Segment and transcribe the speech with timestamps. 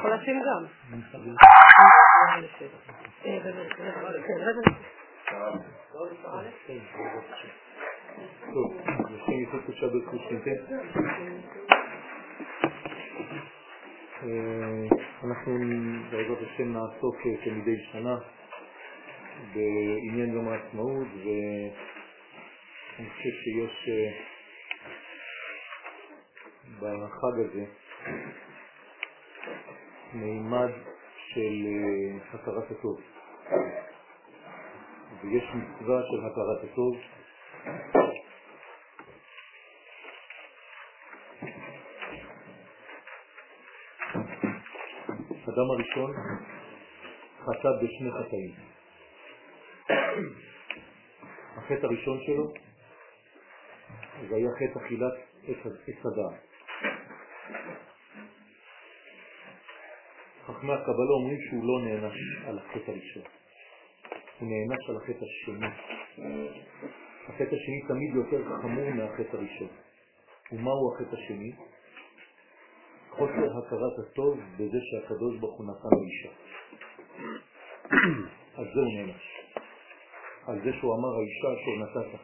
[0.00, 0.64] יכול לשים גם.
[15.24, 15.58] אנחנו
[16.10, 18.16] בעזרת השם נעסוק כמדי שנה
[19.54, 21.70] בעניין יום העצמאות ואני
[23.10, 24.10] חושב שיש אה,
[26.80, 27.64] בחג הזה
[30.14, 30.70] מימד
[31.34, 33.00] של אה, הכרת הטוב
[35.22, 36.96] ויש מצווה של הכרת הטוב
[45.60, 46.12] האדם הראשון
[47.38, 48.54] חטא בשני חטאים.
[51.56, 52.52] החטא הראשון שלו
[54.28, 55.12] זה היה חטא אכילת
[55.48, 56.49] עץ הדעת.
[60.60, 63.22] חכמי הקבלה אומרים שהוא לא נענש על החטא הראשון,
[64.38, 65.66] הוא נענש על החטא השני.
[67.28, 69.68] החטא השני תמיד יותר חמור מהחטא הראשון.
[70.52, 71.52] ומהו החטא השני?
[73.10, 76.30] חוסר הכרת הטוב בזה שהקדוש ברוך הוא נתן לאישה.
[78.58, 79.24] על זה הוא נענש.
[80.46, 82.18] על זה שהוא אמר האישה אשר נתת.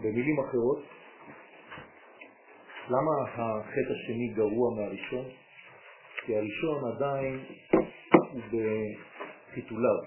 [0.00, 0.82] במילים אחרות,
[2.88, 5.43] למה החטא השני גרוע מהראשון?
[6.26, 7.44] כי הראשון עדיין
[8.32, 8.40] הוא
[9.50, 9.98] בחיתוליו,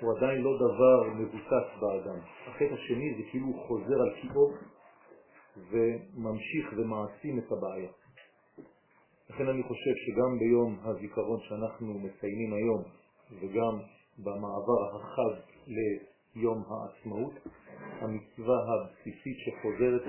[0.00, 2.20] הוא עדיין לא דבר מבוסס באדם.
[2.46, 4.50] החטא השני זה כאילו הוא חוזר על קיאו
[5.70, 7.90] וממשיך ומעשים את הבעיה.
[9.30, 12.82] לכן אני חושב שגם ביום הזיכרון שאנחנו מציינים היום
[13.40, 13.78] וגם
[14.18, 17.34] במעבר החג ליום העצמאות,
[18.00, 20.02] המצווה הבסיסית שחוזרת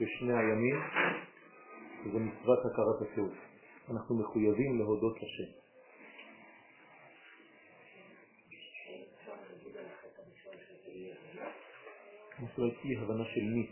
[0.00, 0.76] בשני הימים
[2.12, 3.51] זה מצוות הכרת הטוב.
[3.90, 5.62] אנחנו מחויבים להודות לשם.
[12.56, 13.70] זאת אי הבנה של מי.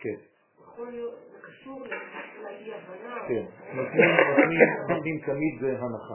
[0.00, 0.16] כן.
[3.28, 3.44] כן,
[4.88, 6.14] נותנים תמיד הנחה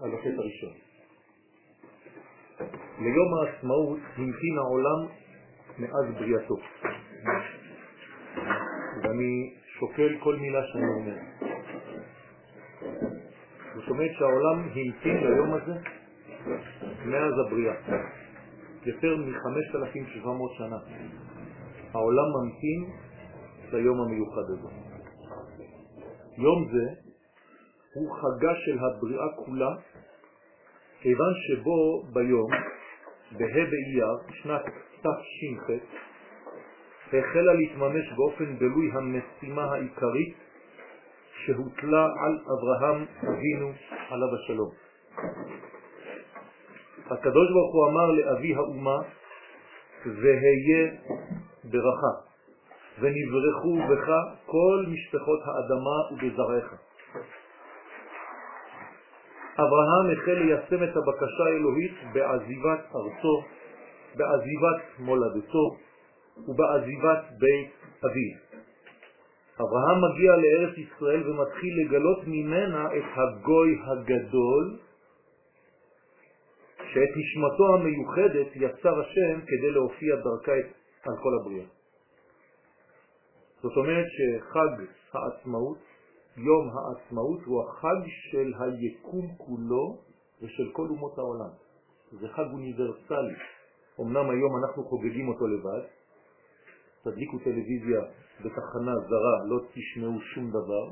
[0.00, 0.72] על החטא הראשון.
[2.98, 5.06] ליום העצמאות המתין העולם
[5.78, 6.56] מאז בריאתו.
[9.02, 11.16] ואני שוקל כל מילה שאני אומר.
[13.74, 15.72] זאת אומרת שהעולם המתין ליום הזה
[17.04, 17.74] מאז הבריאה.
[18.86, 20.76] יותר מ-5,700 שנה.
[21.92, 22.94] העולם ממתין
[23.72, 24.68] ליום המיוחד הזה.
[26.38, 27.06] יום זה
[27.94, 29.70] הוא חגה של הבריאה כולה,
[31.00, 32.50] כיוון שבו ביום,
[33.32, 34.62] בה' באייר, שנת
[35.00, 35.70] תש"ח,
[37.08, 40.36] החלה להתממש באופן גלוי המשימה העיקרית
[41.44, 43.72] שהוטלה על אברהם אבינו
[44.10, 44.70] עליו השלום.
[47.10, 48.96] הקדוש ברוך הוא אמר לאבי האומה,
[50.06, 50.90] והיה
[51.64, 52.12] ברכה,
[53.00, 54.10] ונברכו בך
[54.46, 56.74] כל משפחות האדמה ובזרעך.
[59.54, 63.42] אברהם החל ליישם את הבקשה האלוהית בעזיבת ארצו,
[64.14, 65.85] בעזיבת מולדתו
[66.38, 67.72] ובעזיבת בית
[68.04, 68.46] אביו.
[69.60, 74.78] אברהם מגיע לארץ ישראל ומתחיל לגלות ממנה את הגוי הגדול
[76.76, 80.52] שאת נשמתו המיוחדת יצר השם כדי להופיע דרכה
[81.02, 81.66] על כל הבריאה.
[83.62, 85.78] זאת אומרת שחג העצמאות,
[86.36, 89.98] יום העצמאות, הוא החג של היקום כולו
[90.42, 91.50] ושל כל אומות העולם.
[92.12, 93.34] זה חג אוניברסלי.
[94.00, 95.82] אמנם היום אנחנו חוגגים אותו לבד,
[97.10, 98.00] תדליקו טלוויזיה
[98.40, 100.86] בתחנה זרה, לא תשמעו שום דבר,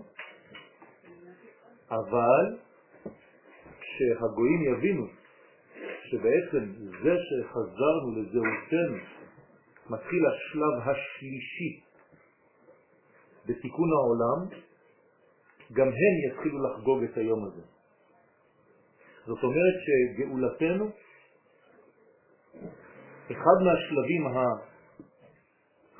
[1.91, 2.59] אבל
[3.81, 5.07] כשהגויים יבינו
[6.11, 6.73] שבעצם
[7.03, 8.97] זה שחזרנו לזהותנו
[9.91, 11.81] מתחיל השלב השלישי
[13.47, 14.61] בתיקון העולם,
[15.73, 17.63] גם הם יתחילו לחגוג את היום הזה.
[19.27, 20.91] זאת אומרת שגאולתנו,
[23.31, 24.27] אחד מהשלבים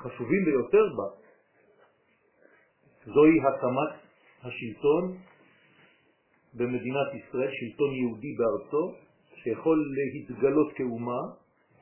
[0.05, 1.07] החשובים ביותר בה,
[3.05, 3.93] זוהי הקמת
[4.43, 5.17] השלטון
[6.53, 8.93] במדינת ישראל, שלטון יהודי בארצו,
[9.43, 11.21] שיכול להתגלות כאומה,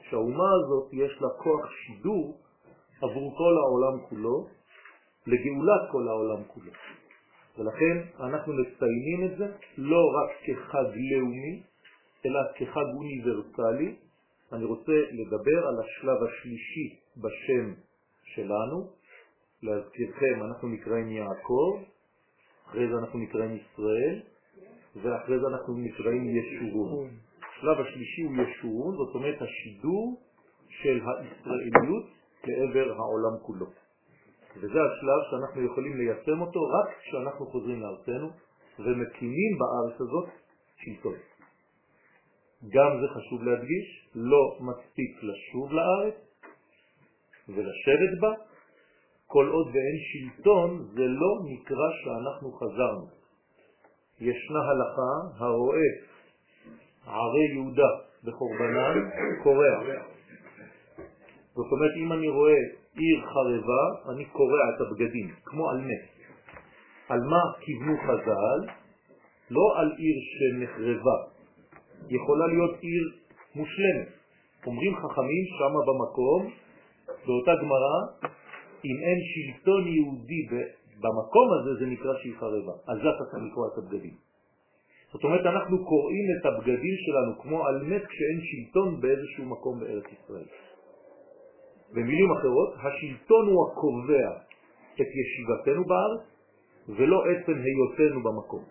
[0.10, 2.38] שהאומה הזאת יש לה כוח שידור
[3.02, 4.48] עבור כל העולם כולו,
[5.28, 6.72] לגאולת כל העולם כולו.
[7.58, 9.46] ולכן אנחנו מציינים את זה
[9.78, 11.64] לא רק כחג לאומי,
[12.26, 13.96] אלא כחג אוניברסלי.
[14.54, 17.74] אני רוצה לדבר על השלב השלישי בשם
[18.24, 18.90] שלנו,
[19.64, 21.80] להזכירכם, אנחנו נקראים יעקב,
[22.68, 24.22] אחרי זה אנחנו נקראים ישראל,
[24.96, 27.10] ואחרי זה אנחנו נקראים ישורון.
[27.64, 30.22] השלב השלישי הוא ישורון, זאת אומרת השידור
[30.70, 32.06] של הישראליות
[32.44, 33.66] לעבר העולם כולו.
[34.58, 38.30] וזה השלב שאנחנו יכולים ליישם אותו רק כשאנחנו חוזרים לארצנו
[38.80, 40.30] ומקימים בארץ הזאת
[40.78, 41.16] שלטון.
[42.70, 46.16] גם זה חשוב להדגיש, לא מספיק לשוב לארץ
[47.50, 48.34] ולשבת בה,
[49.28, 53.08] כל עוד ואין שלטון זה לא נקרא שאנחנו חזרנו.
[54.20, 55.90] ישנה הלכה הרואה
[57.08, 57.92] ערי יהודה
[58.24, 59.10] בחורבנן
[59.44, 59.76] קורע.
[61.56, 62.60] זאת אומרת, אם אני רואה
[62.96, 66.06] עיר חרבה, אני קורע את הבגדים, כמו על נס.
[67.10, 68.60] על מה כיוונו חז"ל?
[69.52, 71.18] לא על עיר שנחרבה.
[72.10, 73.04] יכולה להיות עיר
[73.56, 74.08] מושלמת.
[74.66, 76.63] אומרים חכמים שמה במקום,
[77.26, 77.98] באותה גמרא,
[78.86, 80.42] אם אין שלטון יהודי
[81.00, 82.74] במקום הזה, זה נקרא שהיא חרבה.
[82.88, 84.16] אז זה אתה צריך לקרוא את הבגדים.
[85.14, 90.04] זאת אומרת, אנחנו קוראים את הבגדים שלנו כמו על מת כשאין שלטון באיזשהו מקום בארץ
[90.04, 90.50] ישראל.
[91.94, 94.30] במילים אחרות, השלטון הוא הקובע
[94.96, 96.24] את ישיבתנו בארץ,
[96.90, 98.64] ולא עצם היותנו במקום.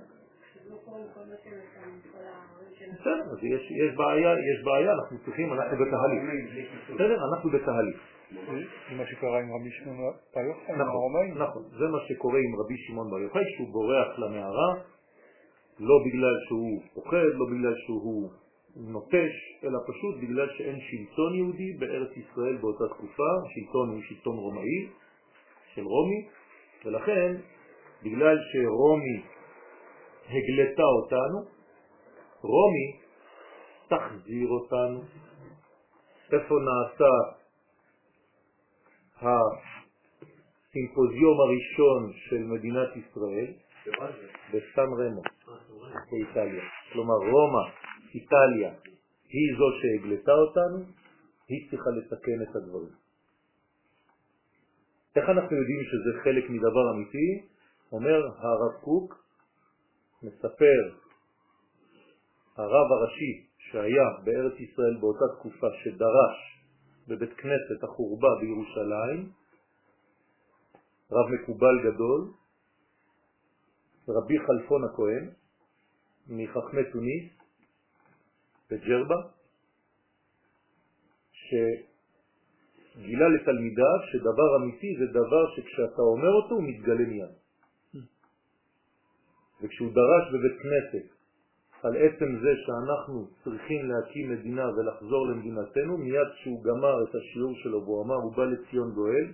[2.93, 6.23] בסדר, אז יש בעיה, יש בעיה, אנחנו צריכים, אנחנו בתהליך.
[6.95, 8.12] בסדר, אנחנו בתהליך.
[8.33, 9.97] זה מה שקרה עם רבי שמעון
[10.35, 14.75] בר יוחאי, נכון, נכון, זה מה שקורה עם רבי שמעון בר יוחאי, שהוא בורח למערה,
[15.79, 18.31] לא בגלל שהוא פוחד, לא בגלל שהוא
[18.77, 19.35] נוטש,
[19.65, 24.89] אלא פשוט בגלל שאין שלטון יהודי בארץ ישראל באותה תקופה, שלטון הוא שלטון רומאי,
[25.75, 26.29] של רומי,
[26.85, 27.37] ולכן
[28.03, 29.23] בגלל שרומי
[30.29, 31.39] הגלתה אותנו,
[32.43, 32.99] רומי
[33.89, 35.01] תחזיר אותנו.
[36.33, 37.42] איפה נעשה
[39.23, 43.53] הסימפוזיום הראשון של מדינת ישראל?
[44.49, 45.23] בסן רמו,
[46.11, 46.63] באיטליה.
[46.93, 47.65] כלומר, רומא,
[48.15, 48.73] איטליה,
[49.29, 50.79] היא זו שהגלתה אותנו,
[51.49, 52.93] היא צריכה לתקן את הדברים.
[55.17, 57.47] איך אנחנו יודעים שזה חלק מדבר אמיתי?
[57.93, 59.25] אומר הרב קוק,
[60.23, 60.81] מספר
[62.57, 66.52] הרב הראשי שהיה בארץ ישראל באותה תקופה שדרש
[67.09, 69.31] בבית כנסת החורבה בירושלים,
[71.13, 72.31] רב מקובל גדול,
[74.09, 75.31] רבי חלפון הכהן,
[76.29, 77.33] מחכמי תוניס
[78.71, 79.17] בג'רבה,
[82.93, 87.35] שגילה לתלמידיו שדבר אמיתי זה דבר שכשאתה אומר אותו הוא מתגלה מיד.
[89.63, 91.22] וכשהוא דרש בבית כנסת
[91.83, 97.85] על עצם זה שאנחנו צריכים להקים מדינה ולחזור למדינתנו, מיד כשהוא גמר את השיעור שלו
[97.85, 99.27] והוא אמר, הוא בא לציון גואל,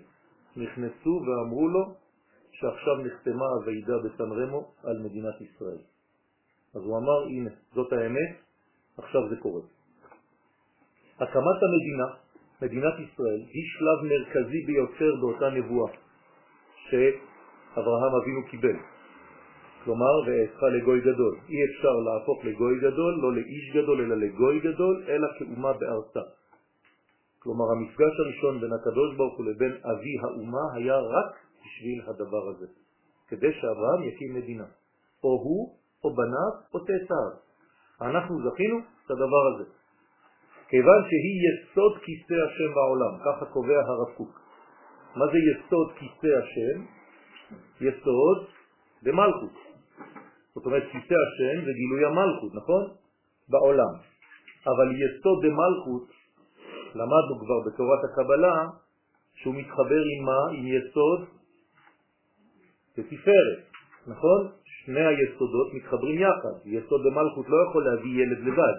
[0.56, 1.94] נכנסו ואמרו לו
[2.52, 5.78] שעכשיו נחתמה הוועידה בסן רמו על מדינת ישראל.
[6.74, 8.36] אז הוא אמר, הנה, זאת האמת,
[8.98, 9.62] עכשיו זה קורה.
[11.20, 12.06] הקמת המדינה,
[12.62, 15.92] מדינת ישראל, היא שלב מרכזי ביותר באותה נבואה
[16.88, 18.76] שאברהם אבינו קיבל.
[19.88, 21.34] כלומר, ואעשך לגוי גדול.
[21.48, 26.24] אי אפשר להפוך לגוי גדול, לא לאיש גדול, אלא לגוי גדול, אלא כאומה בארצה.
[27.38, 31.30] כלומר, המפגש הראשון בין הקדוש ברוך הוא לבין אבי האומה היה רק
[31.64, 32.66] בשביל הדבר הזה,
[33.28, 34.68] כדי שאברהם יקים מדינה.
[35.24, 37.32] או הוא, או בניו, או תעשיו.
[38.00, 39.64] אנחנו זכינו את הדבר הזה.
[40.68, 44.40] כיוון שהיא יסוד כיסא השם בעולם, ככה קובע הרב קוק.
[45.16, 46.76] מה זה יסוד כיסא השם?
[47.80, 48.38] יסוד
[49.02, 49.67] במלכות.
[50.54, 52.84] זאת אומרת, כיסא השם זה גילוי המלכות, נכון?
[53.48, 53.94] בעולם.
[54.66, 56.06] אבל יסוד במלכות,
[56.94, 58.66] למדנו כבר בתורת הקבלה,
[59.34, 60.58] שהוא מתחבר עם מה?
[60.58, 61.20] עם יסוד
[62.98, 63.60] ותפארת,
[64.06, 64.40] נכון?
[64.84, 66.54] שני היסודות מתחברים יחד.
[66.64, 68.76] יסוד במלכות לא יכול להביא ילד לבד.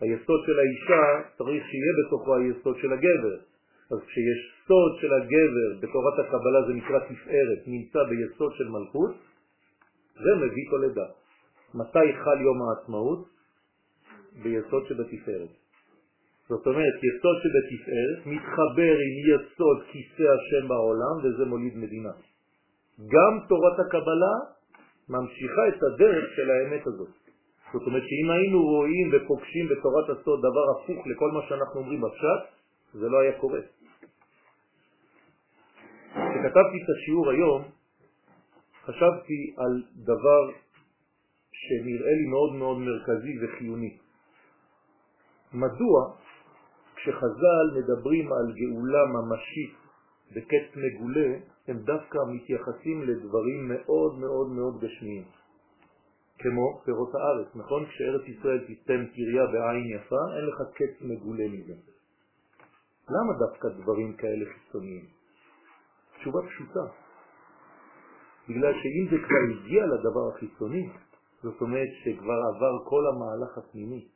[0.00, 3.36] היסוד של האישה צריך שיהיה בתוכו היסוד של הגבר.
[3.92, 9.14] אז כשיש סוד של הגבר בתורת הקבלה זה נקרא תפארת, נמצא ביסוד של מלכות,
[10.22, 11.06] זה מביא תולדה.
[11.74, 13.28] מתי חל יום העצמאות?
[14.42, 15.52] ביסוד שבתפארת.
[16.48, 22.12] זאת אומרת, יסוד שבתפארת מתחבר עם יסוד כיסא השם בעולם וזה מוליד מדינה.
[22.98, 24.34] גם תורת הקבלה
[25.08, 27.08] ממשיכה את הדרך של האמת הזאת.
[27.72, 32.42] זאת אומרת שאם היינו רואים ופוגשים בתורת הסוד דבר הפוך לכל מה שאנחנו אומרים בפשט,
[32.92, 33.60] זה לא היה קורה.
[36.10, 37.62] כשכתבתי את השיעור היום,
[38.88, 40.42] חשבתי על דבר
[41.52, 43.96] שנראה לי מאוד מאוד מרכזי וחיוני.
[45.52, 46.16] מדוע
[46.96, 49.74] כשחז"ל מדברים על גאולה ממשית
[50.34, 55.24] בקץ מגולה, הם דווקא מתייחסים לדברים מאוד מאוד מאוד גשמיים.
[56.38, 57.86] כמו פירות הארץ, נכון?
[57.86, 61.74] כשארץ ישראל תיתן קריה בעין יפה, אין לך קץ מגולה מזה.
[63.08, 65.04] למה דווקא דברים כאלה חיצוניים?
[66.18, 67.07] תשובה פשוטה.
[68.48, 70.88] בגלל שאם זה כבר הגיע לדבר החיצוני,
[71.42, 74.08] זאת אומרת שכבר עבר כל המהלך הפנימי.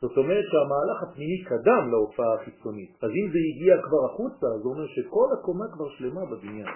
[0.00, 2.90] זאת אומרת שהמהלך הפנימי קדם להופעה החיצונית.
[3.04, 6.66] אז אם זה הגיע כבר החוצה, זה אומר שכל הקומה כבר שלמה בבניין.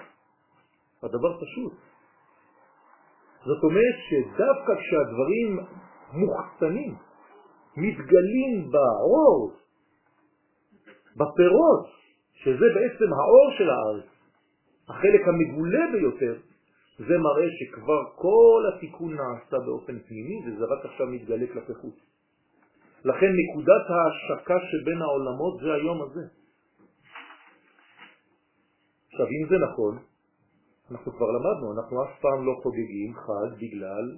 [1.03, 1.73] הדבר פשוט.
[3.45, 5.59] זאת אומרת שדווקא כשהדברים
[6.13, 6.95] מוחצנים,
[7.77, 9.51] מתגלים באור,
[11.15, 11.85] בפירות,
[12.33, 14.05] שזה בעצם האור של הארץ,
[14.89, 16.35] החלק המגולה ביותר,
[16.97, 21.95] זה מראה שכבר כל התיקון נעשה באופן פנימי וזה רק עכשיו מתגלה כלפי חוץ.
[23.05, 26.21] לכן נקודת ההשקה שבין העולמות זה היום הזה.
[29.11, 29.97] עכשיו, אם זה נכון,
[30.91, 34.17] אנחנו כבר למדנו, אנחנו אף פעם לא חוגגים חג בגלל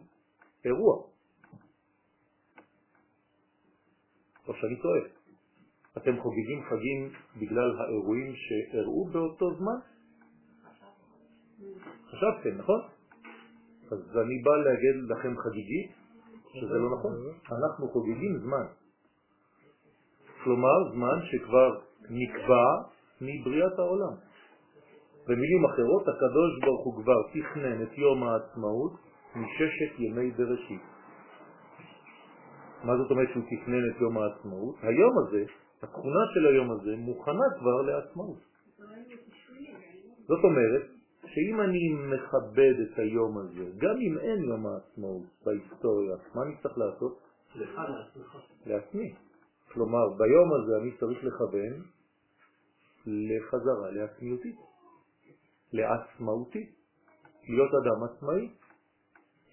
[0.65, 0.95] אירוע.
[4.47, 5.01] או שאני טועה.
[5.97, 9.94] אתם חוגגים חגים בגלל האירועים שאירעו באותו זמן?
[12.11, 12.81] חשבתם, נכון?
[13.91, 15.91] אז אני בא להגיד לכם חגיגית
[16.53, 17.11] שזה לא נכון.
[17.51, 18.65] אנחנו חוגגים זמן.
[20.43, 22.67] כלומר, זמן שכבר נקבע
[23.21, 24.15] מבריאת העולם.
[25.27, 28.93] במילים אחרות, הקדוש ברוך הוא כבר תכנן את יום העצמאות
[29.35, 30.81] מששת ימי בראשית.
[32.83, 34.75] מה זאת אומרת שהוא תכנן את יום העצמאות?
[34.81, 35.43] היום הזה,
[35.83, 38.39] התכונה של היום הזה, מוכנה כבר לעצמאות.
[40.27, 40.94] זאת אומרת,
[41.35, 46.77] שאם אני מכבד את היום הזה, גם אם אין יום העצמאות בהיסטוריה, מה אני צריך
[46.77, 47.19] לעשות?
[47.55, 48.37] לך לעצמך.
[48.65, 49.13] לעצמי.
[49.73, 51.83] כלומר, ביום הזה אני צריך לכוון
[53.07, 54.55] לחזרה לעצמיותי,
[55.73, 56.69] לעצמאותי,
[57.49, 58.49] להיות אדם עצמאי,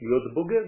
[0.00, 0.64] להיות בוגר.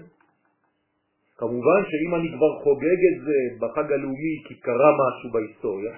[1.37, 5.97] כמובן שאם אני כבר חוגג את זה בחג הלאומי כי קרה משהו בהיסטוריה,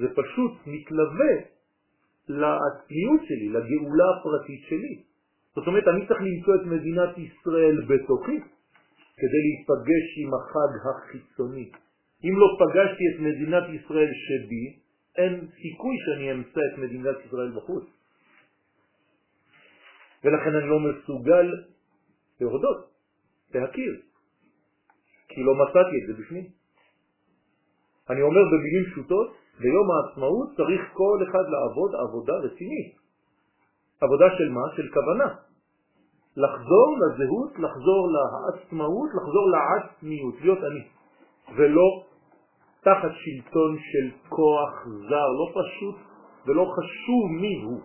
[0.00, 1.55] זה פשוט מתלווה
[2.28, 5.02] לעצמיות שלי, לגאולה הפרטית שלי.
[5.54, 8.38] זאת אומרת, אני צריך למצוא את מדינת ישראל בתוכי
[9.16, 11.70] כדי להיפגש עם החג החיצוני.
[12.24, 14.64] אם לא פגשתי את מדינת ישראל שבי,
[15.16, 17.84] אין סיכוי שאני אמצא את מדינת ישראל בחוץ.
[20.24, 21.46] ולכן אני לא מסוגל
[22.40, 22.90] להודות,
[23.54, 23.92] להכיר,
[25.28, 26.44] כי לא מצאתי את זה בפנים.
[28.10, 32.92] אני אומר במילים פשוטות, ביום העצמאות צריך כל אחד לעבוד עבודה רצינית.
[34.00, 34.64] עבודה של מה?
[34.76, 35.34] של כוונה.
[36.36, 40.82] לחזור לזהות, לחזור לעצמאות, לחזור לעצמיות, להיות אני,
[41.56, 41.88] ולא
[42.80, 45.96] תחת שלטון של כוח זר, לא פשוט
[46.46, 47.80] ולא חשוב מי הוא.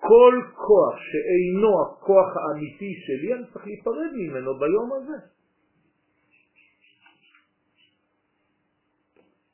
[0.00, 5.18] כל כוח שאינו הכוח האמיתי שלי, אני צריך להיפרד ממנו ביום הזה.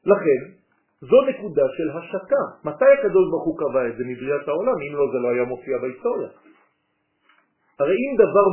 [0.05, 0.58] לכן,
[1.00, 2.45] זו נקודה של השקה.
[2.64, 4.78] מתי הקדוש ברוך הוא קבע את זה מבריאת העולם?
[4.88, 6.28] אם לא, זה לא היה מופיע בהיסטוריה.
[7.78, 8.47] הרי אם דבר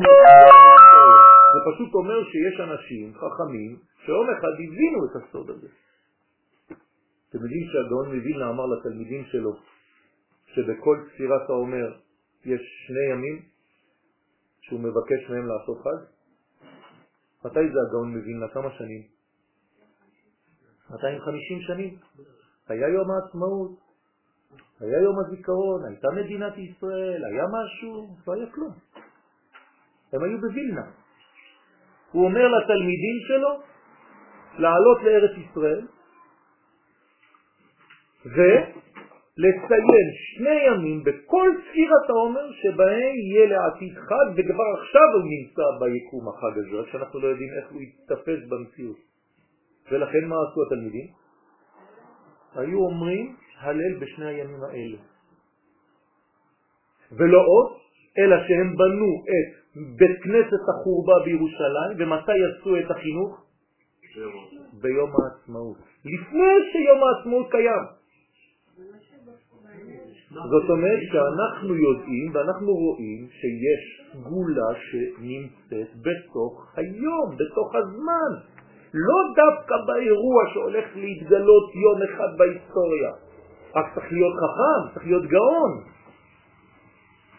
[1.53, 5.67] זה פשוט אומר שיש אנשים חכמים שיום אחד הבינו את הסוד הזה.
[7.29, 9.55] אתם יודעים שהגאון מווילנה אמר לתלמידים שלו
[10.53, 11.87] שבכל ספירת העומר
[12.45, 13.41] יש שני ימים
[14.61, 15.99] שהוא מבקש מהם לעשות חג?
[17.45, 18.47] מתי זה הגאון מווילנה?
[18.47, 19.14] כמה שנים?
[20.89, 21.97] 250 שנים.
[22.67, 23.71] היה יום העצמאות,
[24.79, 28.73] היה יום הזיכרון, הייתה מדינת ישראל, היה משהו, לא היה כלום.
[30.13, 30.85] הם היו בווילנה.
[32.11, 33.61] הוא אומר לתלמידים שלו
[34.57, 35.87] לעלות לארץ ישראל
[38.25, 46.29] ולציין שני ימים בכל ספירת העומר שבהם יהיה לעתיד חג, וכבר עכשיו הוא נמצא ביקום
[46.29, 49.14] החג הזה, רק שאנחנו לא יודעים איך הוא יתפס במציאות.
[49.91, 51.07] ולכן מה עשו התלמידים?
[52.55, 54.97] היו אומרים הלל בשני הימים האלה.
[57.11, 57.71] ולא עוד,
[58.17, 59.49] אלא שהם בנו את
[59.97, 63.45] בית כנסת החורבה בירושלים, ומתי עשו את החינוך?
[64.81, 65.77] ביום העצמאות.
[66.05, 67.85] לפני שיום העצמאות קיים.
[70.29, 78.54] זאת אומרת שאנחנו יודעים ואנחנו רואים שיש סגולה שנמצאת בתוך היום, בתוך הזמן.
[78.95, 83.11] לא דווקא באירוע שהולך להתגלות יום אחד בהיסטוריה.
[83.75, 85.71] רק צריך להיות חכם, צריך להיות גאון,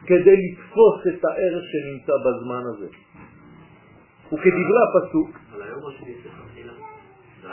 [0.06, 2.86] כדי לתפוס את הערך שנמצא בזמן הזה.
[4.32, 5.30] וכדברי הפסוק,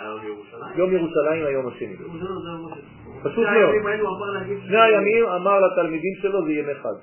[0.02, 0.78] יום ירושלים?
[0.78, 1.96] יום ירושלים היום השני.
[3.24, 3.76] פשוט מאוד.
[4.68, 6.96] שני הימים אמר לתלמידים שלו זה ימי חג.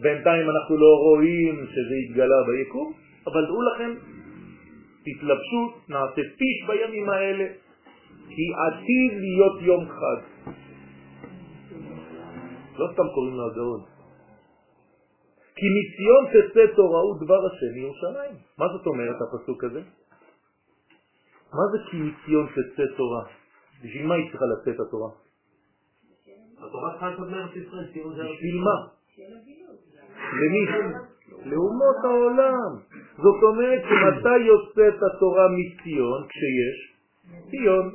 [0.00, 2.92] בינתיים אנחנו לא רואים שזה התגלה ביקום,
[3.26, 3.94] אבל דעו לכם,
[5.14, 7.46] תתלבשו, נעשה פיש בימים האלה,
[8.28, 10.50] כי עתיד להיות יום חג.
[12.78, 13.80] לא סתם קוראים לו הגאון.
[15.56, 18.34] כי מציון תצא תורה ודבר השם מירושלים.
[18.58, 19.80] מה זאת אומרת הפסוק הזה?
[21.52, 23.24] מה זה כי מציון תצא תורה?
[23.84, 25.10] בשביל מה היא צריכה לצאת התורה?
[26.58, 28.76] התורה צריכה לצאת מארץ ישראל, בשביל מה?
[30.32, 30.62] למי?
[31.44, 32.70] לאומות העולם.
[33.16, 36.26] זאת אומרת שמתי יוצאת התורה מציון?
[36.28, 36.78] כשיש
[37.50, 37.86] ציון.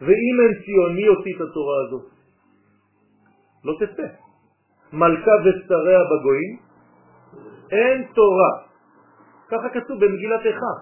[0.00, 2.06] ואם אין ציון, מי יוציא את התורה הזאת?
[3.64, 4.06] לא תצא.
[4.92, 6.56] מלכה ושריה בגויים,
[7.70, 8.52] אין תורה.
[9.48, 10.74] ככה כתוב במגילת איכה.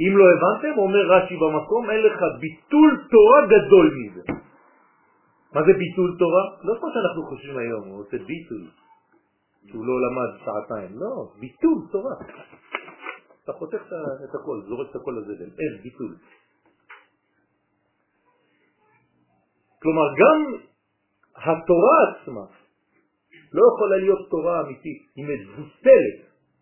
[0.00, 4.22] אם לא הבנתם, אומר רש"י במקום, אין לך ביטול תורה גדול מזה.
[5.54, 6.44] מה זה ביטול תורה?
[6.62, 8.64] לא כמו שאנחנו חושבים היום, הוא עושה ביטול,
[9.68, 12.14] שהוא לא למד שעתיים, לא, ביטול תורה.
[13.44, 13.82] אתה חותך
[14.24, 16.16] את הכל, זורק את הכל לזבל, אין ביטול.
[19.82, 20.38] כלומר, גם
[21.36, 22.44] התורה עצמה
[23.52, 26.18] לא יכולה להיות תורה אמיתית, היא מבוטלת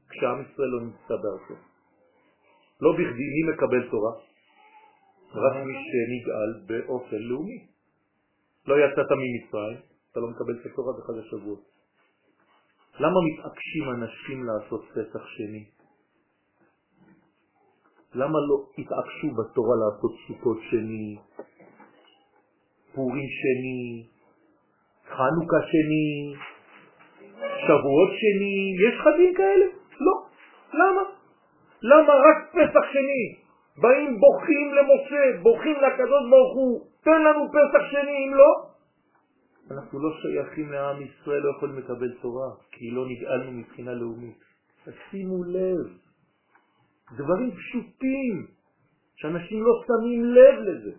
[0.08, 1.54] כשעם ישראל לא נמצא בארצו.
[2.80, 4.12] לא בכדי מי מקבל תורה?
[5.34, 7.75] רק מי שנגאל באופן לאומי.
[8.66, 9.78] לא יצאת ממצרים,
[10.12, 11.62] אתה לא מקבל את התורה בחג השבועות.
[13.00, 15.64] למה מתעקשים אנשים לעשות פסח שני?
[18.14, 21.16] למה לא התעקשו בתורה לעשות סוכות שני,
[22.94, 24.06] פורים שני,
[25.08, 26.34] חנוכה שני,
[27.36, 28.56] שבועות שני,
[28.86, 29.66] יש חגים כאלה?
[30.00, 30.14] לא.
[30.72, 31.02] למה?
[31.82, 33.46] למה רק פסח שני?
[33.82, 38.50] באים בוכים למשה, בוכים לקדוש ברוך הוא, תן לנו פסח שני, אם לא,
[39.70, 44.40] אנחנו לא שייכים לעם ישראל, לא יכולים לקבל תורה, כי לא נגאלנו מבחינה לאומית.
[44.84, 45.86] תשימו לב,
[47.16, 48.46] דברים פשוטים,
[49.16, 50.92] שאנשים לא שמים לב לזה.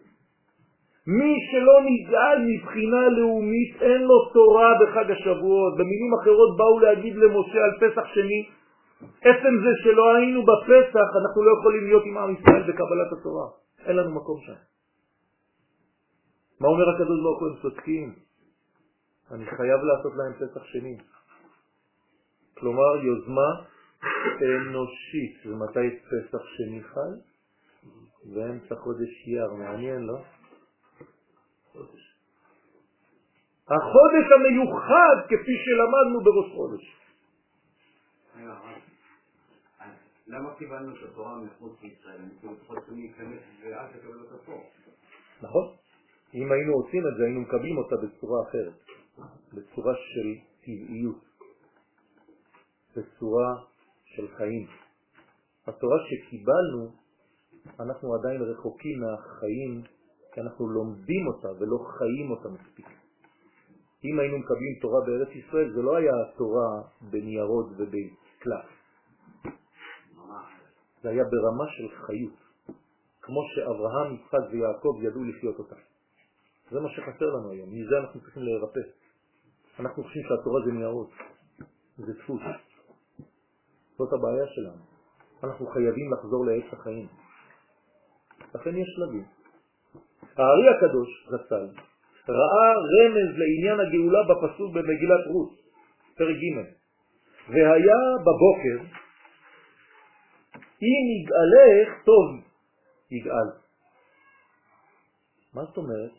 [1.07, 5.73] מי שלא נגאל מבחינה לאומית אין לו תורה בחג השבועות.
[5.73, 8.49] במילים אחרות באו להגיד למשה על פסח שני,
[9.21, 13.47] עצם זה שלא היינו בפסח, אנחנו לא יכולים להיות עם עם ישראל בקבלת התורה.
[13.85, 14.76] אין לנו מקום שם.
[16.59, 17.49] מה אומר הקדוש ברוך הוא?
[17.49, 18.15] הם צודקים.
[19.31, 20.97] אני חייב לעשות להם פסח שני.
[22.57, 23.49] כלומר, יוזמה
[24.41, 25.45] אנושית.
[25.45, 27.13] ומתי פסח שני חל?
[28.33, 29.53] באמצע חודש יר.
[29.53, 30.17] מעניין, לא?
[33.67, 36.97] החודש המיוחד כפי שלמדנו בראש חודש.
[40.27, 42.19] למה קיבלנו את התורה מחוץ לישראל?
[42.19, 44.63] אני לפחות צריכים להיכנס ואל תקבלו אותה פה.
[45.41, 45.86] נכון.
[46.33, 48.73] אם היינו עושים את זה, היינו מקבלים אותה בצורה אחרת,
[49.53, 50.27] בצורה של
[50.61, 51.23] טבעיות,
[52.95, 53.63] בצורה
[54.05, 54.67] של חיים.
[55.67, 56.91] התורה שקיבלנו,
[57.79, 59.83] אנחנו עדיין רחוקים מהחיים
[60.33, 62.87] כי אנחנו לומדים אותה ולא חיים אותה מספיק.
[64.05, 68.67] אם היינו מקבלים תורה בארץ ישראל, זה לא היה תורה בניירות ובקלף.
[71.03, 72.39] זה היה ברמה של חיות,
[73.21, 75.75] כמו שאברהם, יצחק ויעקב ידעו לחיות אותה.
[76.71, 78.79] זה מה שחסר לנו היום, מזה אנחנו צריכים להירפא.
[79.79, 81.09] אנחנו חושבים שהתורה זה ניירות,
[81.97, 82.41] זה דפוס.
[83.97, 84.83] זאת הבעיה שלנו.
[85.43, 87.07] אנחנו חייבים לחזור לעץ החיים.
[88.55, 89.25] לכן יש שלבים.
[90.37, 91.67] הארי הקדוש, זצ"ל,
[92.29, 95.51] ראה רמז לעניין הגאולה בפסוק במגילת רות,
[96.17, 96.77] פרק ג'
[97.49, 98.77] והיה בבוקר,
[100.81, 102.25] אם יגאלך טוב
[103.11, 103.49] יגאל.
[105.53, 106.11] מה זאת אומרת?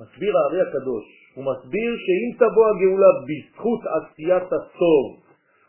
[0.00, 5.06] מסביר הארי הקדוש, הוא מסביר שאם תבוא הגאולה בזכות עשיית הטוב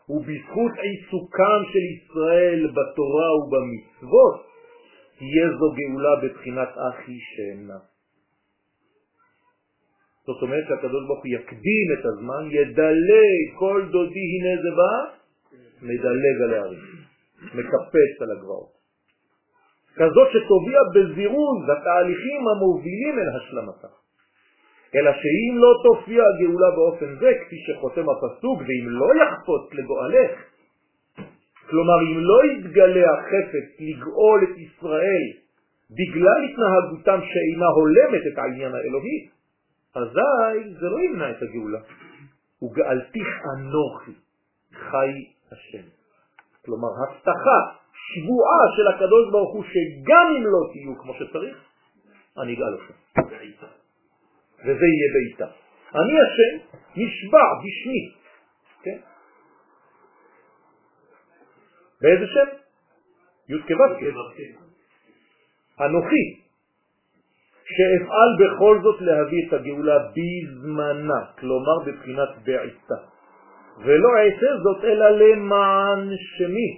[0.08, 4.36] ובזכות עיסוקם של ישראל בתורה ובמצוות,
[5.18, 7.78] תהיה זו גאולה בבחינת אחי שאינה.
[10.26, 14.94] זאת אומרת שהקדוש ברוך הוא יקדים את הזמן, ידלג כל דודי הנה זה בא,
[15.82, 16.84] מדלג על הערים,
[17.54, 18.72] מקפץ על הגבעות.
[19.94, 24.01] כזאת שתוביע בזירוז התהליכים המובילים אל השלמתה.
[24.94, 30.30] אלא שאם לא תופיע הגאולה באופן זה, כפי שחותם הפסוק, ואם לא יחפוץ לגואלך,
[31.70, 35.24] כלומר אם לא יתגלה החפץ לגאול את ישראל
[35.90, 39.28] בגלל התנהגותם שאינה הולמת את העניין האלוהי,
[39.94, 41.78] אזי זה לא ימנע את הגאולה.
[42.62, 44.12] וגאלתיך אנוכי,
[44.74, 45.12] חי
[45.52, 45.86] השם.
[46.64, 47.58] כלומר, הבטחה,
[47.92, 51.56] שבועה של הקדוש ברוך הוא שגם אם לא תהיו כמו שצריך,
[52.42, 52.94] אני אגאל אתכם.
[54.62, 55.48] וזה יהיה בעיטה.
[55.94, 56.52] אני השם
[56.96, 58.02] נשבע בשמי,
[58.82, 58.98] כן?
[62.00, 62.48] באיזה שם?
[63.48, 64.02] י' כו'
[65.80, 66.24] אנוכי,
[67.64, 73.00] שאפעל בכל זאת להביא את הגאולה בזמנה, כלומר בבחינת בעיטה.
[73.78, 76.70] ולא אעשה זאת אלא למען שמי,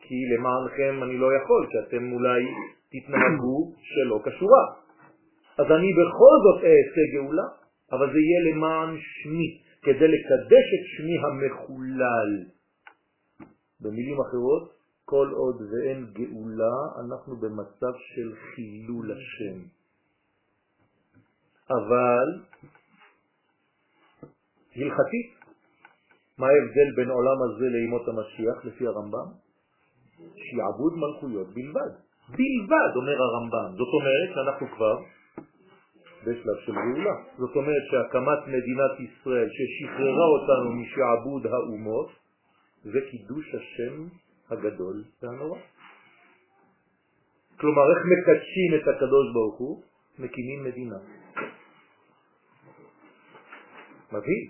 [0.00, 2.42] כי למענכם אני לא יכול, כי אתם אולי
[2.92, 4.87] תתנהגו שלא כשורה.
[5.58, 7.48] אז אני בכל זאת אעשה גאולה,
[7.92, 12.30] אבל זה יהיה למען שמי, כדי לקדש את שמי המחולל.
[13.80, 14.72] במילים אחרות,
[15.04, 19.58] כל עוד ואין גאולה, אנחנו במצב של חילול השם.
[21.70, 22.26] אבל
[24.76, 25.28] הלכתית,
[26.38, 29.28] מה ההבדל בין עולם הזה לימות המשיח לפי הרמב"ם?
[30.16, 31.92] שיעבוד מלכויות בלבד.
[32.28, 33.70] בלבד, אומר הרמב"ם.
[33.78, 34.96] זאת אומרת שאנחנו כבר
[36.22, 37.14] בשלב של גאולה.
[37.38, 42.08] זאת אומרת שהקמת מדינת ישראל ששחררה אותנו משעבוד האומות
[42.82, 44.06] זה קידוש השם
[44.50, 45.58] הגדול והנורא.
[47.60, 49.82] כלומר, איך מקדשים את הקדוש ברוך הוא?
[50.18, 50.98] מקימים מדינה.
[54.12, 54.42] מביא.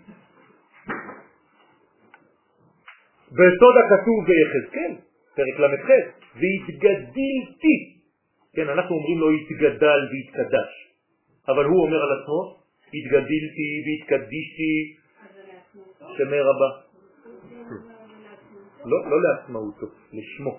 [3.33, 4.93] בסוד הכתוב ביחזקאל,
[5.37, 5.89] פרק ל"ח,
[6.35, 7.77] והתגדלתי.
[8.55, 10.88] כן, אנחנו אומרים לו התגדל והתקדש,
[11.49, 12.59] אבל הוא אומר על עצמו,
[12.95, 14.97] התגדלתי והתקדישתי
[16.17, 16.71] שמי רבה.
[18.85, 20.59] לא, לא לעצמאותו, לשמו.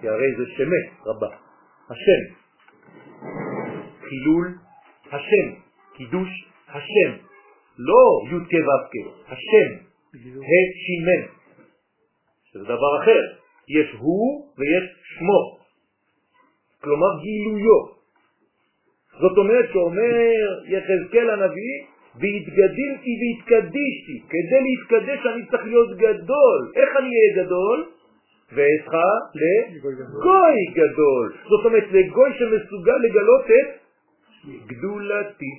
[0.00, 1.28] כי הרי זה שמי רבה,
[1.90, 2.34] השם.
[4.00, 4.58] חילול
[5.06, 5.60] השם,
[5.96, 6.28] קידוש
[6.68, 7.10] השם,
[7.78, 9.68] לא י' כ' ו' השם,
[10.14, 11.22] ה' שימן,
[12.44, 13.20] שזה דבר אחר,
[13.68, 14.84] יש הוא ויש
[15.18, 15.58] שמו,
[16.80, 17.99] כלומר גילויו.
[19.20, 20.14] זאת אומרת שאומר
[20.66, 21.76] יחזקאל הנביא,
[22.20, 24.16] והתגדלתי והתקדישתי.
[24.28, 26.72] כדי להתקדש אני צריך להיות גדול.
[26.76, 27.84] איך אני אהיה גדול?
[28.52, 28.94] ואתך
[29.34, 31.32] לגוי גדול.
[31.48, 33.68] זאת אומרת, לגוי שמסוגל לגלות את
[34.66, 35.52] גדולתי.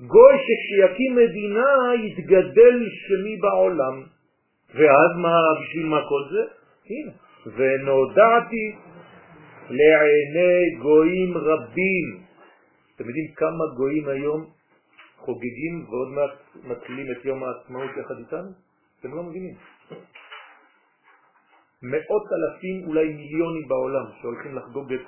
[0.00, 1.70] גוי שכשיקים מדינה
[2.04, 4.02] יתגדל שמי בעולם.
[4.74, 6.42] ואז מה, בשביל מה כל זה?
[6.90, 7.12] הנה.
[7.56, 8.74] ונודעתי
[9.70, 12.22] לעיני גויים רבים.
[12.96, 14.50] אתם יודעים כמה גויים היום
[15.16, 18.50] חוגגים ועוד מעט מתחילים את יום העצמאות יחד איתנו?
[19.00, 19.54] אתם לא מבינים.
[21.82, 25.00] מאות אלפים, אולי מיליונים בעולם שהולכים לחגוג את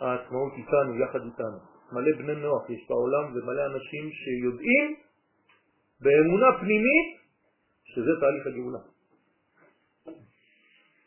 [0.00, 1.58] העצמאות איתנו, יחד איתנו.
[1.92, 4.96] מלא בני נוח יש בעולם ומלא אנשים שיודעים
[6.00, 7.08] באמונה פנימית
[7.84, 8.93] שזה תהליך הגאולה.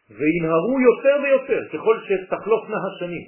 [0.09, 3.27] וינהרו יותר ויותר ככל שתחלופנה השנים.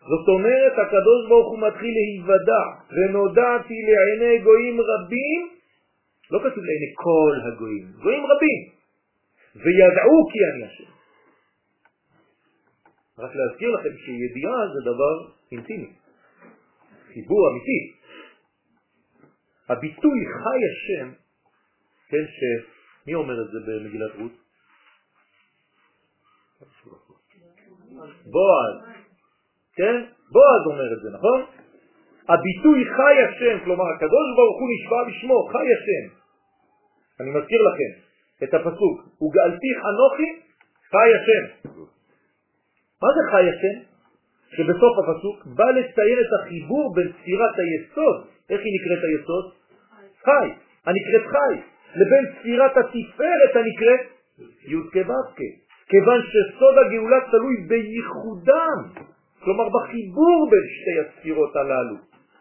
[0.00, 5.48] זאת אומרת, הקדוש ברוך הוא מתחיל להיוודע, ונודעתי לעיני גויים רבים,
[6.30, 8.60] לא כתוב לעיני כל הגויים, גויים רבים,
[9.56, 10.90] וידעו כי אני השם.
[13.18, 15.14] רק להזכיר לכם שידיעה זה דבר
[15.52, 15.92] אינטימי,
[17.12, 17.80] חיבור אמיתי.
[19.68, 21.12] הביטוי חי השם,
[22.08, 22.24] כן,
[23.06, 24.32] שמי אומר את זה במגילת רות?
[28.32, 28.76] בועז.
[29.76, 29.94] כן?
[30.32, 31.40] בועז אומר את זה, נכון?
[32.28, 36.04] הביטוי חי השם, כלומר הקדוש ברוך הוא נשבע בשמו, חי השם.
[37.20, 37.92] אני מזכיר לכם
[38.44, 40.30] את הפסוק, וגאלתי חנוכי
[40.90, 41.68] חי השם.
[43.02, 43.76] מה זה חי השם?
[44.56, 49.52] שבסוף הפסוק בא לציין את החיבור בין ספירת היסוד, איך היא נקראת היסוד?
[50.24, 50.46] חי,
[50.86, 54.02] הנקראת חי, לבין ספירת התפארת הנקראת
[54.66, 55.44] י' כו'
[55.88, 59.06] כיוון שסוד הגאולה תלוי בייחודם
[59.46, 61.96] כלומר בחיבור בין שתי הספירות הללו.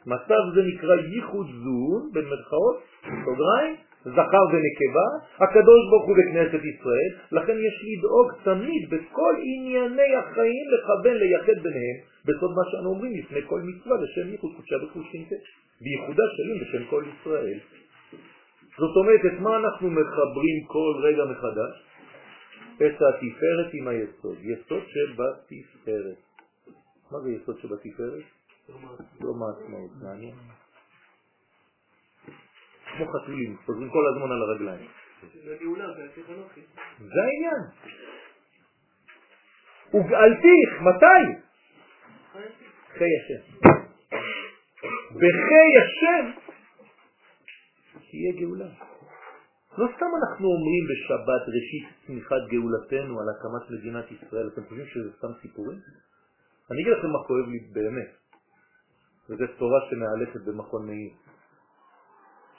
[0.06, 2.78] מצב זה נקרא ייחוד זון, בין מרכאות,
[3.26, 5.08] סוגריים, זכר ונקבה,
[5.46, 11.98] הקדוש ברוך הוא בכנסת ישראל, לכן יש לדאוג תמיד בכל ענייני החיים לכוון לייחד ביניהם,
[12.26, 15.36] בסוד מה שאנו אומרים לפני כל מצווה לשם ייחוד קודשה וחושינתה,
[15.82, 17.60] בייחודה שלים בשם כל ישראל.
[18.78, 21.86] זאת אומרת, את מה אנחנו מחברים כל רגע מחדש?
[22.76, 26.18] את התפארת עם היסוד, יסוד שבתפארת.
[27.12, 28.24] מה זה יסוד שבתפארת?
[29.22, 30.36] יום העצמאות, מעניין.
[32.98, 34.88] כמו חתולים, חוזרים כל הזמן על הרגליים.
[37.00, 37.62] זה העניין.
[39.94, 41.42] וגאלתיך, מתי?
[42.94, 43.68] חי השם.
[45.16, 46.44] בחי השם
[48.10, 48.70] תהיה גאולה.
[49.78, 55.10] לא סתם אנחנו אומרים בשבת ראשית צמיחת גאולתנו על הקמת מדינת ישראל, אתם חושבים שזה
[55.18, 55.80] סתם סיפורים?
[56.72, 58.12] אני אגיד לכם מה כואב לי באמת,
[59.30, 61.12] וזו תורה שמאלפת במכון מאיר,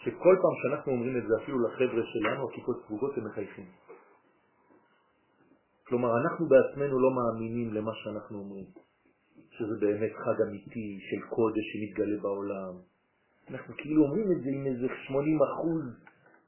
[0.03, 3.67] שכל פעם שאנחנו אומרים את זה אפילו לחבר'ה שלנו, הכיפות סגוגות, הם מחייכים.
[5.89, 8.67] כלומר, אנחנו בעצמנו לא מאמינים למה שאנחנו אומרים,
[9.51, 12.96] שזה באמת חג אמיתי של קודש שמתגלה בעולם.
[13.51, 15.85] אנחנו כאילו אומרים את זה עם איזה 80 אחוז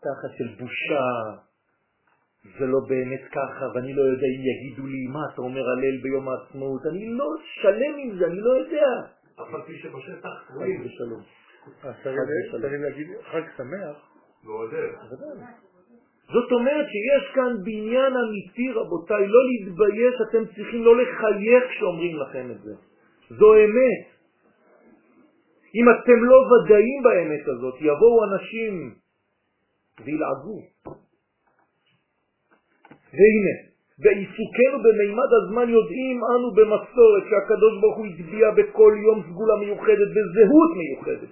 [0.04, 1.08] ככה של בושה,
[2.58, 6.28] זה לא באמת ככה, ואני לא יודע אם יגידו לי, מה אתה אומר הלל ביום
[6.28, 7.28] העצמאות, אני לא
[7.62, 8.86] שלם עם זה, אני לא יודע.
[9.34, 11.22] אף על פי שבשטח חג ושלום.
[11.84, 12.16] אה, צריך
[12.82, 13.96] להגיד חג שמח.
[14.44, 14.88] ועודד.
[16.32, 22.50] זאת אומרת שיש כאן בניין אמיתי, רבותיי, לא להתבייש, אתם צריכים לא לחייך כשאומרים לכם
[22.50, 22.74] את זה.
[23.30, 24.17] זו אמת.
[25.78, 28.94] אם אתם לא ודאים באמת הזאת, יבואו אנשים
[30.04, 30.58] וילעגו.
[33.16, 33.54] והנה,
[33.98, 40.70] בעיסוקנו במימד הזמן יודעים אנו במסורת שהקדוש ברוך הוא הצביע בכל יום סגולה מיוחדת וזהות
[40.80, 41.28] מיוחדת,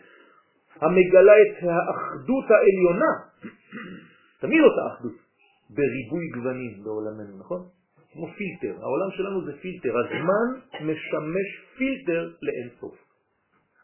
[0.80, 3.12] המגלה את האחדות העליונה,
[4.40, 5.16] תמיד אותה אחדות,
[5.70, 7.60] בריבוי גוונים בעולמנו, נכון?
[8.12, 10.46] כמו פילטר, העולם שלנו זה פילטר, הזמן
[10.80, 13.05] משמש פילטר לאינסוף.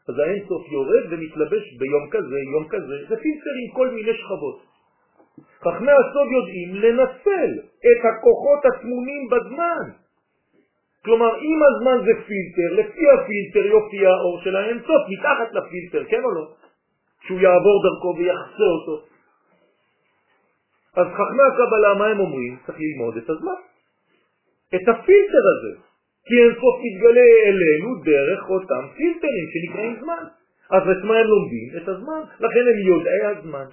[0.08, 4.58] אז האינסוף יורד ומתלבש ביום כזה, יום כזה, זה פילטר עם כל מיני שכבות.
[5.64, 9.84] חכמי הסוד יודעים לנצל את הכוחות הטמונים בזמן.
[11.04, 16.30] כלומר, אם הזמן זה פילטר, לפי הפילטר יופיע האור של האינסוף מתחת לפילטר, כן או
[16.30, 16.44] לא?
[17.26, 18.96] שהוא יעבור דרכו ויחסה אותו.
[20.96, 22.56] אז חכמי הקבלה, מה הם אומרים?
[22.66, 23.60] צריך ללמוד את הזמן.
[24.74, 25.91] את הפילטר הזה.
[26.26, 30.24] כי אינסוף מתגלה אלינו דרך אותם פילטרים שנקראים זמן.
[30.70, 31.68] אז את מה הם לומדים?
[31.76, 32.22] את הזמן.
[32.40, 33.66] לכן הם יודעי הזמן.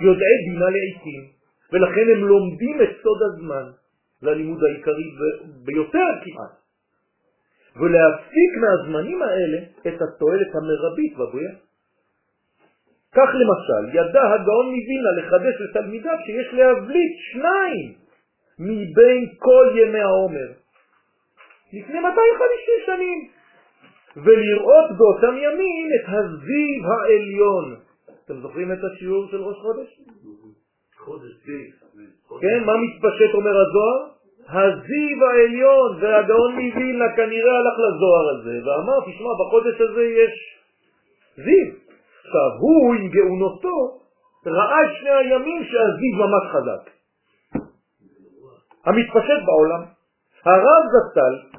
[0.00, 1.22] יודעי בינה לעיתים,
[1.72, 3.66] ולכן הם לומדים את סוד הזמן.
[4.20, 5.04] זה הלימוד העיקרי
[5.64, 6.54] ביותר כמעט.
[7.76, 11.52] ולהפיק מהזמנים האלה את התועלת המרבית בבריאה.
[13.12, 18.01] כך למשל, ידע הגאון מווינה לחדש לתלמידיו שיש להבליט שניים
[18.58, 20.48] מבין כל ימי העומר,
[21.72, 23.28] לפני 250 שנים,
[24.16, 27.76] ולראות באותם ימים את הזיו העליון.
[28.24, 30.00] אתם זוכרים את השיעור של ראש חודש?
[30.98, 31.70] חודש זיו.
[32.40, 34.12] כן, מה מתפשט אומר הזוהר?
[34.48, 40.34] הזיו העליון, והגאון מווילנה כנראה הלך לזוהר הזה ואמר, תשמע, בחודש הזה יש
[41.36, 41.74] זיו.
[42.24, 44.00] עכשיו, הוא עם גאונותו
[44.46, 46.90] ראה שני הימים שהזיו ממש חזק.
[48.84, 49.82] המתפשט בעולם.
[50.44, 51.58] הרב זצ"ל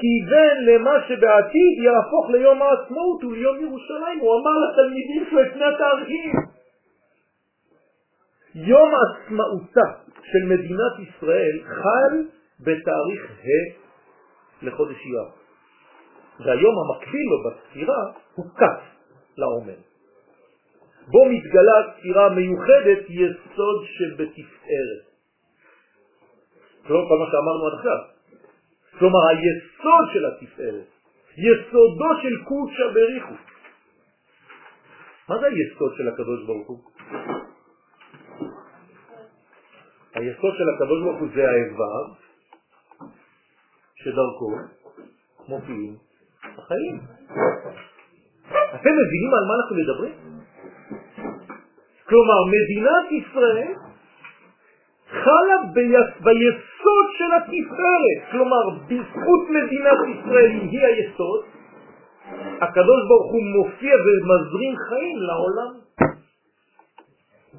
[0.00, 4.18] כיוון למה שבעתיד יהפוך ליום העצמאות וליום ירושלים.
[4.20, 6.32] הוא אמר לתלמידים שלו את שני התאריכים.
[8.54, 9.88] יום עצמאותה
[10.22, 12.14] של מדינת ישראל חל
[12.60, 13.80] בתאריך ה'
[14.62, 15.28] לחודש אייר.
[16.40, 18.02] והיום המקביל לו בספירה
[18.34, 18.62] הוא כ'
[19.38, 19.76] לעומר.
[21.06, 25.09] בו מתגלה ספירה מיוחדת יסוד שבתפארת.
[26.90, 27.98] כלומר, כל מה שאמרנו עד עכשיו.
[28.98, 30.88] כלומר, היסוד של התפארת,
[31.38, 33.34] יסודו של קודשא בריחו.
[35.28, 36.78] מה זה היסוד של הקדוש ברוך הוא?
[40.14, 42.04] היסוד של הקדוש ברוך הוא זה האיבר
[43.94, 44.54] שדרכו
[45.48, 45.96] מופיעים
[46.42, 47.00] החיים.
[48.74, 50.14] אתם מבינים על מה אנחנו מדברים?
[52.08, 53.74] כלומר, מדינת ישראל
[55.10, 55.56] חלה
[56.20, 56.69] ביסוד
[57.18, 61.44] של התפארת, כלומר בזכות מדינת ישראל היא היסוד,
[62.60, 65.72] הקדוש ברוך הוא מופיע ומזרים חיים לעולם.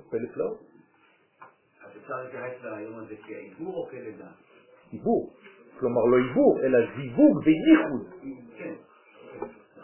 [0.10, 0.46] פלא.
[1.86, 4.32] אז אפשר להתייחס ליום הזה כעיבור או כלידה?
[4.92, 5.34] עיבור,
[5.80, 8.08] כלומר לא עיבור, אלא זיווג וייחוד.
[8.58, 8.74] כן.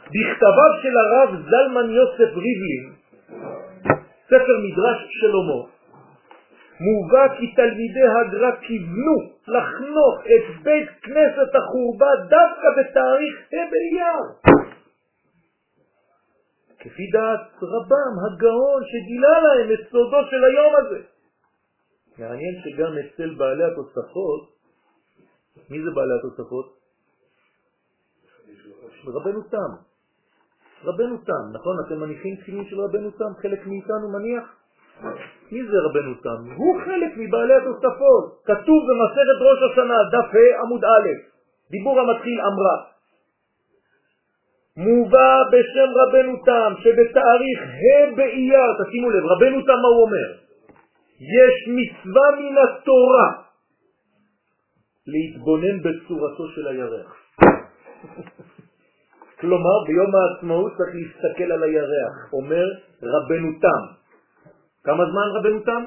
[0.08, 2.94] בכתביו של הרב זלמן יוסף ריבלין,
[4.26, 5.77] ספר מדרש שלמה,
[6.80, 14.24] מובא כי תלמידי הגר"א כיוונו לחנוך את בית כנסת החורבה דווקא בתאריך ה' באייר.
[16.80, 21.00] כפי דעת רבם הגאון שגילה להם את סודו של היום הזה.
[22.18, 24.44] מעניין שגם אצל בעלי התוספות,
[25.70, 26.78] מי זה בעלי התוספות?
[29.08, 29.72] רבנו תם.
[30.84, 31.76] רבנו תם, נכון?
[31.88, 33.32] אתם מניחים תפילין של רבנו תם?
[33.42, 34.56] חלק מאיתנו מניח?
[35.52, 36.56] מי זה רבנו תם?
[36.56, 38.26] הוא חלק מבעלי התוספות.
[38.46, 41.08] כתוב במסכת ראש השנה, דף ה' עמוד א',
[41.72, 42.78] דיבור המתחיל אמרה.
[44.78, 50.28] מובא בשם רבנו תם שבתאריך ה' באייר, תשימו לב, רבנו תם מה הוא אומר?
[51.20, 53.32] יש מצווה מן התורה
[55.08, 57.16] להתבונן בצורתו של הירח.
[59.40, 62.66] כלומר, ביום העצמאות צריך להסתכל על הירח, אומר
[63.04, 64.07] רבנו תם.
[64.88, 65.84] כמה זמן רבנו תם?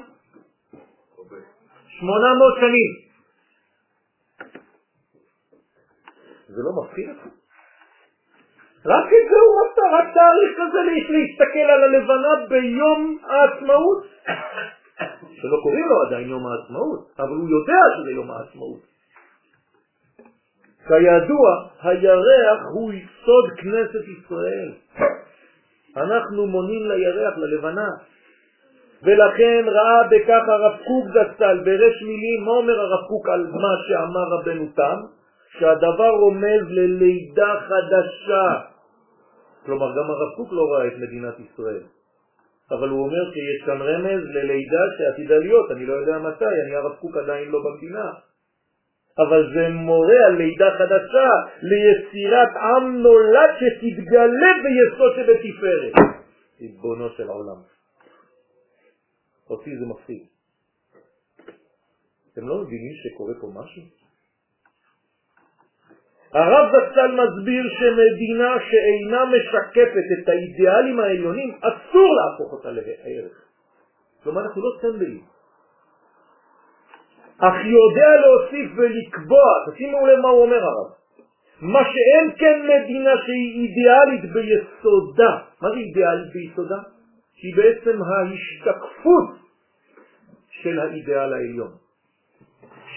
[1.99, 2.91] 800 שנים.
[6.47, 7.25] זה לא מפחיד אותך?
[8.85, 14.03] רק את זה הוא רצה, רק תאריך כזה להסתכל על הלבנה ביום העצמאות,
[15.41, 18.79] שלא קוראים לו עדיין יום העצמאות, אבל הוא יודע שזה יום העצמאות.
[20.87, 21.47] כידוע,
[21.81, 22.91] הירח הוא
[23.25, 24.71] סוד כנסת ישראל.
[25.97, 27.89] אנחנו מונים לירח, ללבנה.
[29.03, 34.25] ולכן ראה בכך הרב קוק זצ"ל ברש מילים, מה אומר הרב קוק על מה שאמר
[34.31, 34.97] רבנו תם?
[35.59, 38.47] שהדבר רומז ללידה חדשה.
[39.65, 41.83] כלומר, גם הרב קוק לא ראה את מדינת ישראל.
[42.71, 46.95] אבל הוא אומר שיש כאן רמז ללידה שעתידה להיות, אני לא יודע מתי, אני הרב
[46.95, 48.11] קוק עדיין לא במדינה.
[49.19, 51.29] אבל זה מורה על לידה חדשה,
[51.61, 55.93] ליצירת עם נולד שתתגלה ביסוד שבתפארת.
[56.61, 57.80] ריבונו של העולם.
[59.51, 60.23] אותי זה מפחיד.
[62.33, 63.81] אתם לא מבינים שקורה פה משהו?
[66.33, 73.45] הרב זצ"ל מסביר שמדינה שאינה משקפת את האידיאלים העליונים, אסור להפוך אותה לערך.
[74.23, 75.21] כלומר, אנחנו לא טמבלים.
[77.37, 80.91] אך יודע להוסיף ולקבוע, תשימו לב מה הוא אומר הרב,
[81.61, 85.31] מה שאין כן מדינה שהיא אידיאלית ביסודה.
[85.61, 86.77] מה זה אידיאלית ביסודה?
[87.33, 89.40] שהיא בעצם ההשתקפות
[90.63, 91.71] של האידיאל העליון.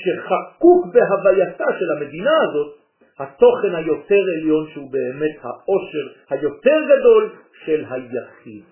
[0.00, 2.77] שחקוק בהווייתה של המדינה הזאת
[3.18, 7.31] התוכן היותר עליון שהוא באמת העושר היותר גדול
[7.64, 8.64] של היחיד.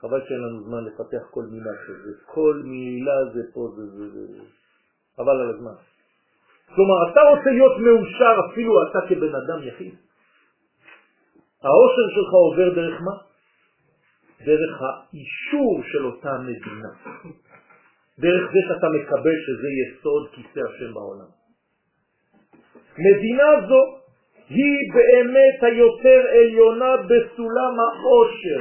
[0.00, 4.42] חבל שאין לנו זמן לפתח כל מילה כזה, כל מילה זה פה, זה זה זה,
[5.16, 5.74] חבל על הזמן.
[6.74, 9.94] כלומר, אתה רוצה להיות מאושר אפילו אתה כבן אדם יחיד.
[11.62, 13.29] העושר שלך עובר דרך מה?
[14.44, 16.90] דרך האישור של אותה מדינה.
[18.18, 21.30] דרך זה שאתה מקבל שזה יסוד כיסא השם בעולם.
[22.98, 24.00] מדינה זו
[24.48, 28.60] היא באמת היותר עליונה בסולם העושר.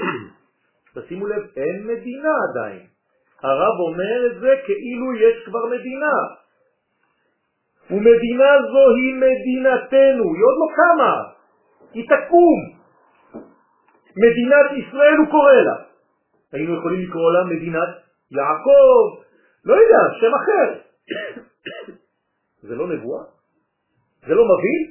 [0.96, 2.82] תשימו לב, אין מדינה עדיין.
[3.44, 6.16] הרב אומר את זה כאילו יש כבר מדינה.
[7.92, 11.14] ומדינה זו היא מדינתנו, היא עוד לא קמה,
[11.94, 12.79] היא תקום.
[14.24, 15.78] מדינת ישראל הוא קורא לה.
[16.52, 17.92] היינו יכולים לקרוא לה מדינת
[18.32, 19.24] יעקב,
[19.66, 20.68] לא יודע, שם אחר.
[22.68, 23.24] זה לא נבואה?
[24.28, 24.82] זה לא מבין?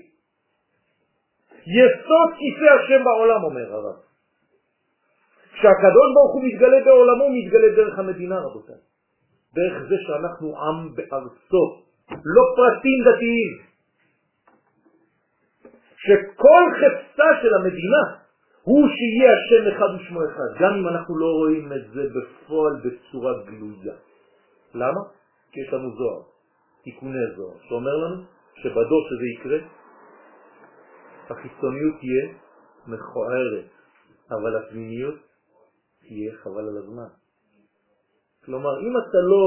[1.67, 3.97] יסוד כיסא השם בעולם, אומר הרב.
[5.53, 8.81] כשהקדוש ברוך הוא מתגלה בעולמו, הוא מתגלה דרך המדינה, רבותיי.
[9.55, 11.65] דרך זה שאנחנו עם בארצו,
[12.11, 13.69] לא פרטים דתיים.
[15.97, 18.28] שכל חפצה של המדינה
[18.69, 23.33] הוא שיהיה השם אחד ושמו אחד, גם אם אנחנו לא רואים את זה בפועל בצורה
[23.47, 23.95] גלויה.
[24.75, 25.01] למה?
[25.53, 26.23] כי יש לנו זוהר,
[26.85, 28.23] תיקוני זוהר, שאומר לנו
[28.55, 29.59] שבדור שזה יקרה,
[31.31, 32.25] החיצוניות תהיה
[32.87, 33.69] מכוערת,
[34.31, 35.19] אבל הפנימיות
[36.09, 37.11] תהיה חבל על הזמן.
[38.45, 39.45] כלומר, אם אתה לא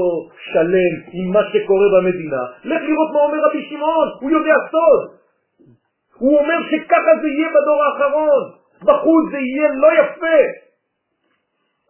[0.52, 5.10] שלם עם מה שקורה במדינה, לך לראות מה אומר רבי שמעון, הוא יודע סוד.
[6.18, 10.40] הוא אומר שככה זה יהיה בדור האחרון, בחוץ זה יהיה לא יפה,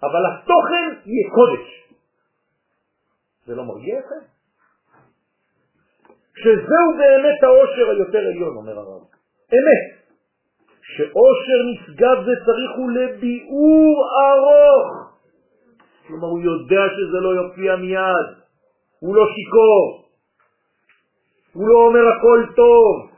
[0.03, 1.83] אבל התוכן יהיה קודש.
[3.47, 4.25] זה לא מרגיע אתכם?
[6.37, 9.03] שזהו באמת העושר היותר עליון, אומר הרב.
[9.53, 10.03] אמת.
[10.83, 13.95] שאושר נשגב זה צריך הוא לביאור
[14.29, 15.13] ארוך.
[16.07, 18.27] כלומר, הוא יודע שזה לא יופיע מיד,
[18.99, 20.09] הוא לא שיקור,
[21.53, 23.12] הוא לא אומר הכל טוב.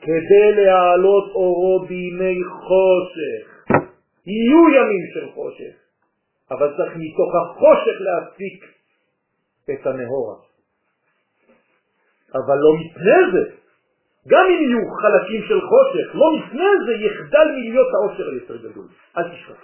[0.00, 3.60] כדי להעלות אורו בימי חושך.
[4.26, 5.74] יהיו ימים של חושך,
[6.50, 8.64] אבל צריך מתוך החושך להפיק
[9.70, 10.36] את הנהורה.
[12.34, 13.50] אבל לא מפני זה,
[14.28, 18.86] גם אם יהיו חלקים של חושך, לא לפני זה יחדל מלהיות העושר היותר גדול.
[19.18, 19.60] אל תשכח.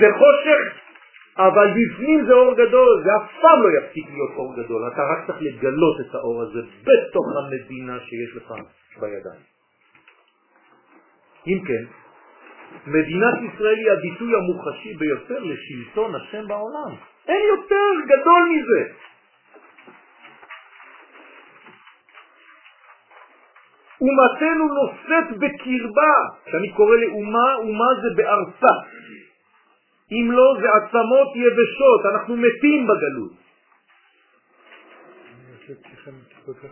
[0.00, 0.89] זה חושך,
[1.38, 4.88] אבל בפנים זה אור גדול, זה אף פעם לא יפסיק להיות אור גדול.
[4.92, 8.54] אתה רק צריך לגלות את האור הזה בתוך המדינה שיש לך
[9.00, 9.42] בידיים.
[11.46, 11.84] אם כן,
[12.86, 16.92] מדינת ישראל היא הביטוי המוחשי ביותר לשלטון השם בעולם.
[17.28, 18.92] אין יותר גדול מזה.
[24.00, 26.14] אומתנו נושאת בקרבה,
[26.44, 28.74] כשאני קורא לאומה, אומה זה בארצה.
[30.12, 33.40] אם לא, זה עצמות יבשות, אנחנו מתים בגלות.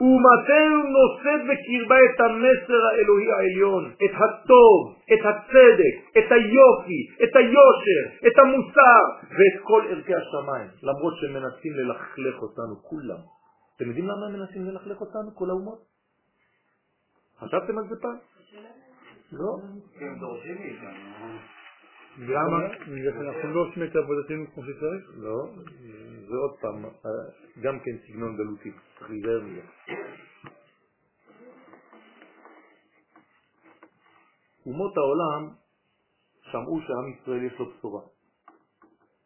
[0.01, 8.26] אומתנו נושאת בקרבה את המסר האלוהי העליון, את הטוב, את הצדק, את היופי, את היושר,
[8.26, 13.20] את המוסר ואת כל ערכי השמיים, למרות שהם מנסים ללכלך אותנו כולם.
[13.76, 15.78] אתם יודעים למה הם מנסים ללכלך אותנו, כל האומות?
[17.39, 18.18] חשבתם על זה פעם?
[19.32, 19.57] לא.
[20.01, 21.57] הם דורשים מאיתנו.
[22.18, 22.58] למה?
[22.82, 25.10] בגלל שאנחנו לא עושים את עבודתנו כמו שצריך?
[25.16, 25.48] לא,
[26.28, 26.84] זה עוד פעם,
[27.62, 29.60] גם כן סגנון גלותי, צריך להיזהר מזה.
[34.66, 35.54] אומות העולם
[36.42, 38.02] שמעו שעם ישראל יש לו בשורה.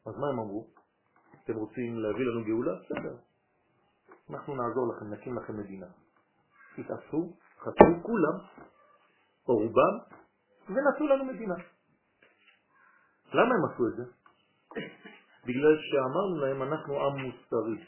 [0.07, 0.67] אז מה הם אמרו?
[1.45, 2.73] אתם רוצים להביא לנו גאולה?
[2.75, 3.17] בסדר.
[4.31, 5.87] אנחנו נעזור לכם, נקים לכם מדינה.
[6.77, 8.39] תתעשו, חצו כולם,
[9.49, 9.99] או רובם,
[10.69, 11.55] ונעשו לנו מדינה.
[13.35, 14.03] למה הם עשו את זה?
[15.47, 17.85] בגלל שאמרנו להם אנחנו עם מוסרי.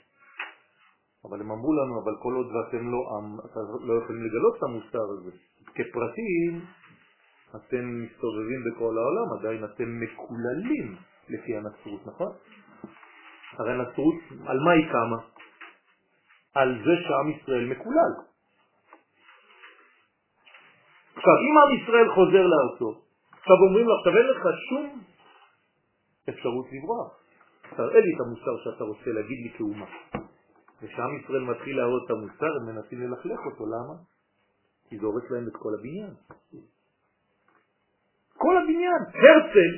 [1.24, 3.36] אבל הם אמרו לנו, אבל כל עוד ואתם לא עם,
[3.88, 5.30] לא יכולים לגלות את המוסר הזה.
[5.74, 6.64] כפרטים,
[7.56, 10.96] אתם מסתובבים בכל העולם, עדיין אתם מקוללים
[11.28, 12.32] לפי הנצרות, נכון?
[13.58, 14.14] הרי הנצרות,
[14.46, 15.18] על מה היא קמה?
[16.54, 18.12] על זה שעם ישראל מקולל.
[21.16, 23.00] עכשיו, אם עם ישראל חוזר לארצו,
[23.38, 25.13] עכשיו אומרים לו, עכשיו אין לך שום
[26.28, 27.12] אפשרות לברוח.
[27.76, 29.86] תראה לי את המוסר שאתה רוצה להגיד לי כאומה.
[30.82, 33.64] וכשעם ישראל מתחיל להראות את המוסר, הם מנסים ללכלך אותו.
[33.66, 33.94] למה?
[34.88, 36.14] כי זה הורס להם את כל הבניין.
[38.36, 39.00] כל הבניין.
[39.14, 39.72] הרצל,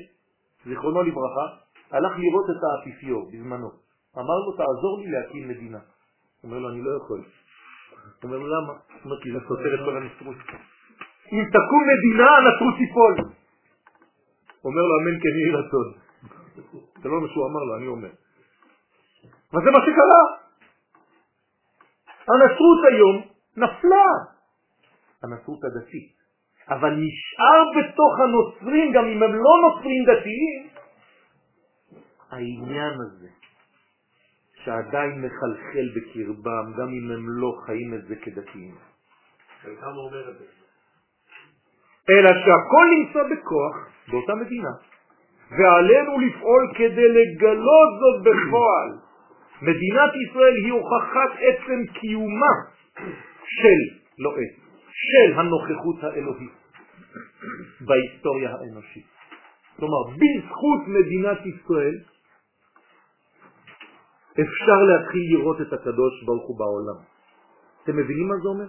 [0.67, 1.47] זיכרונו לברכה,
[1.91, 3.71] הלך לראות את האפיפיור בזמנו.
[4.19, 5.79] אמר לו, תעזור לי להקים מדינה.
[5.79, 7.19] הוא אומר לו, אני לא יכול.
[7.19, 8.73] הוא אומר לו, למה?
[8.73, 10.37] הוא אומר, כי זה סותר את כל הנצרות.
[11.33, 13.15] אם תקום מדינה, הנצרות תיפול.
[14.65, 16.06] אומר לו, אמן כן יהי רצון.
[17.03, 18.13] זה לא מה שהוא אמר לו, אני אומר.
[19.53, 20.23] וזה מה שקרה.
[22.29, 23.17] הנצרות היום
[23.57, 24.09] נפלה.
[25.23, 26.17] הנצרות הדתית.
[26.69, 30.69] אבל נשאר בתוך הנוצרים, גם אם הם לא נוצרים דתיים,
[32.31, 33.29] העניין הזה,
[34.65, 38.75] שעדיין מחלחל בקרבם, גם אם הם לא חיים את זה כדתיים.
[39.63, 40.45] חלקם אומר את זה.
[42.11, 43.77] אלא שהכל נמצא בכוח
[44.09, 44.71] באותה מדינה.
[45.51, 48.91] ועלינו לפעול כדי לגלות זאת בפועל.
[49.63, 52.55] מדינת ישראל היא הוכחת עצם קיומה
[53.45, 53.81] של,
[54.19, 56.53] לא עצם, של הנוכחות האלוהית
[57.81, 59.07] בהיסטוריה האנושית.
[59.77, 61.95] כלומר, בזכות מדינת ישראל
[64.33, 66.99] אפשר להתחיל לראות את הקדוש ברוך הוא בעולם.
[67.83, 68.69] אתם מבינים מה זה אומר?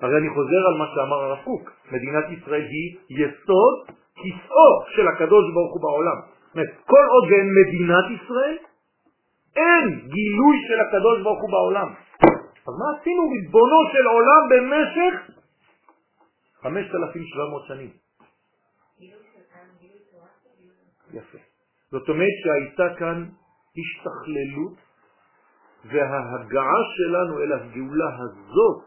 [0.00, 5.44] הרי אני חוזר על מה שאמר הרב קוק, מדינת ישראל היא יסוד כיסאו של הקדוש
[5.54, 6.18] ברוך הוא בעולם.
[6.46, 8.56] זאת אומרת, כל עוד ואין מדינת ישראל,
[9.56, 11.88] אין גילוי של הקדוש ברוך הוא בעולם.
[12.68, 15.14] אז מה עשינו ריבונו של עולם במשך
[16.62, 17.90] 5,700 שנים?
[21.12, 21.38] יפה.
[21.90, 23.24] זאת אומרת שהייתה כאן
[23.78, 24.76] השתכללות
[25.84, 28.84] וההגעה שלנו אל הגאולה הזאת,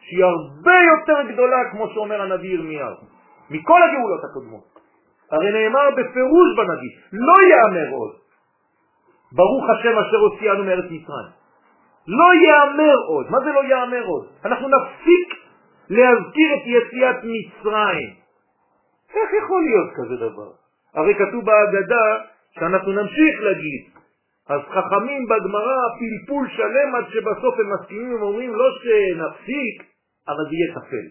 [0.00, 3.19] שהיא הרבה יותר גדולה, כמו שאומר הנביא ירמיהו.
[3.50, 4.64] מכל הגאולות הקודמות.
[5.30, 8.12] הרי נאמר בפירוש בנביא, לא יאמר עוד.
[9.32, 11.30] ברוך השם אשר הוציאנו מארץ מצרים.
[12.06, 13.30] לא יאמר עוד.
[13.30, 14.26] מה זה לא יאמר עוד?
[14.44, 15.28] אנחנו נפסיק
[15.90, 18.10] להזכיר את יציאת מצרים.
[19.14, 20.50] איך יכול להיות כזה דבר?
[20.94, 22.06] הרי כתוב בהגדה
[22.54, 23.82] שאנחנו נמשיך להגיד.
[24.48, 29.82] אז חכמים בגמרא פלפול שלם עד שבסוף הם מסכימים, הם אומרים לא שנפסיק,
[30.28, 31.06] אבל זה יהיה תפל.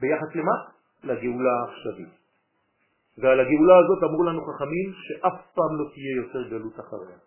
[0.00, 0.56] ביחס למה?
[1.04, 2.22] לגאולה העכשווית.
[3.18, 7.18] ועל הגאולה הזאת אמרו לנו חכמים שאף פעם לא תהיה יותר גלות אחריה.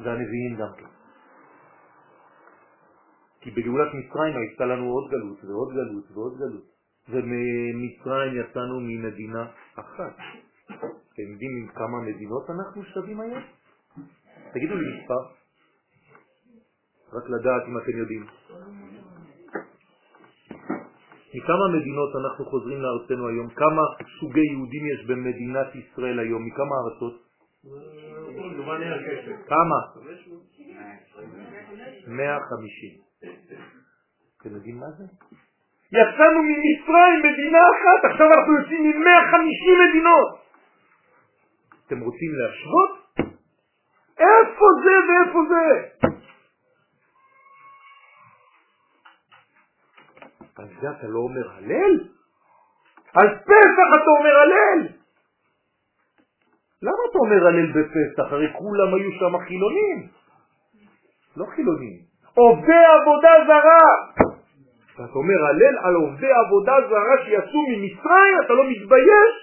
[0.00, 0.92] והנביאים גם כן.
[3.40, 6.66] כי בגאולת מצרים הייתה לנו עוד גלות ועוד גלות ועוד גלות.
[7.08, 10.16] וממצרים יצאנו ממדינה אחת.
[10.66, 13.42] אתם יודעים כמה מדינות אנחנו שווים היום?
[14.52, 15.22] תגידו לי מספר.
[17.12, 18.26] רק לדעת אם אתם יודעים.
[21.34, 23.48] מכמה מדינות אנחנו חוזרים לארצנו היום?
[23.48, 23.82] כמה
[24.20, 26.46] סוגי יהודים יש במדינת ישראל היום?
[26.46, 27.22] מכמה ארצות?
[29.46, 29.78] כמה?
[32.06, 32.90] 150.
[34.40, 35.04] אתם יודעים מה זה?
[35.92, 40.28] יצאנו ממצרים מדינה אחת, עכשיו אנחנו יוצאים מ-150 מדינות.
[41.86, 42.92] אתם רוצים להשוות?
[44.18, 46.08] איפה זה ואיפה זה?
[50.58, 51.94] על זה אתה לא אומר הלל?
[53.14, 54.88] על פסח אתה אומר הלל!
[56.82, 58.32] למה אתה אומר הלל בפסח?
[58.32, 60.08] הרי כולם היו שם חילונים.
[61.36, 61.96] לא חילונים.
[62.34, 63.88] עובדי עבודה זרה!
[64.98, 69.34] ואתה אומר הלל על עובדי עבודה זרה שיצאו ממצרים, אתה לא מתבייש?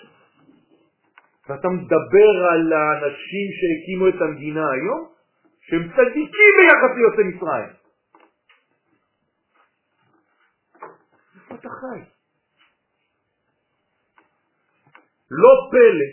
[1.49, 5.07] ואתה מדבר על האנשים שהקימו את המדינה היום,
[5.61, 7.84] שהם צדיקים ביחס ליוצאי מצרים.
[11.65, 11.99] אתה חי?
[15.31, 16.09] לא פלא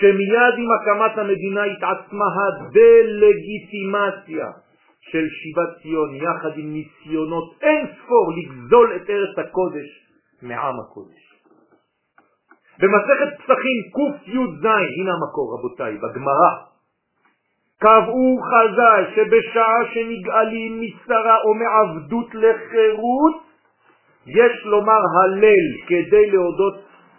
[0.00, 4.46] שמיד עם הקמת המדינה התעצמה הדלגיטימציה
[5.00, 10.08] של שיבת ציון יחד עם ניסיונות אין ספור לגזול את ארץ הקודש
[10.42, 11.32] מעם הקודש.
[12.78, 16.52] במסכת פסחים קי"ז, הנה המקור רבותיי, בגמרא,
[17.78, 23.51] קבעו חז"ל שבשעה שנגאלים משרה או מעבדות לחירות,
[24.26, 26.74] יש לומר הלל כדי להודות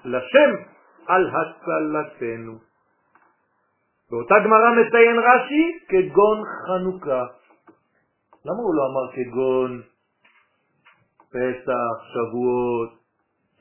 [0.06, 0.52] לשם
[1.08, 2.54] על הצלתנו.
[4.12, 7.26] באותה גמרא מציין רש"י כגון חנוכה.
[8.46, 9.82] למה הוא לא אמר כגון
[11.30, 12.90] פסח, שבועות,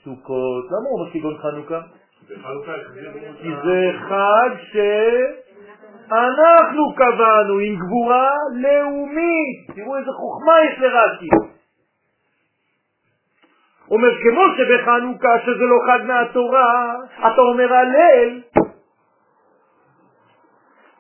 [0.05, 0.65] סוכות?
[0.65, 1.81] למה הוא אומר כגון חנוכה?
[3.43, 4.51] כי זה חג
[6.03, 8.31] שאנחנו קבענו עם גבורה
[8.63, 9.71] לאומית.
[9.75, 11.29] תראו איזה חוכמה יש לרש"י.
[13.93, 18.41] אומר כמו שבחנוכה שזה לא חג מהתורה, אתה אומר הלל,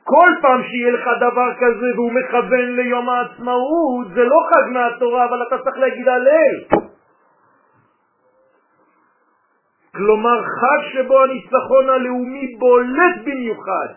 [0.05, 5.43] כל פעם שיהיה לך דבר כזה והוא מכוון ליום העצמאות, זה לא חג מהתורה, אבל
[5.49, 6.83] אתה צריך להגיד הלל.
[9.97, 13.89] כלומר חג שבו הניצחון הלאומי בולט במיוחד.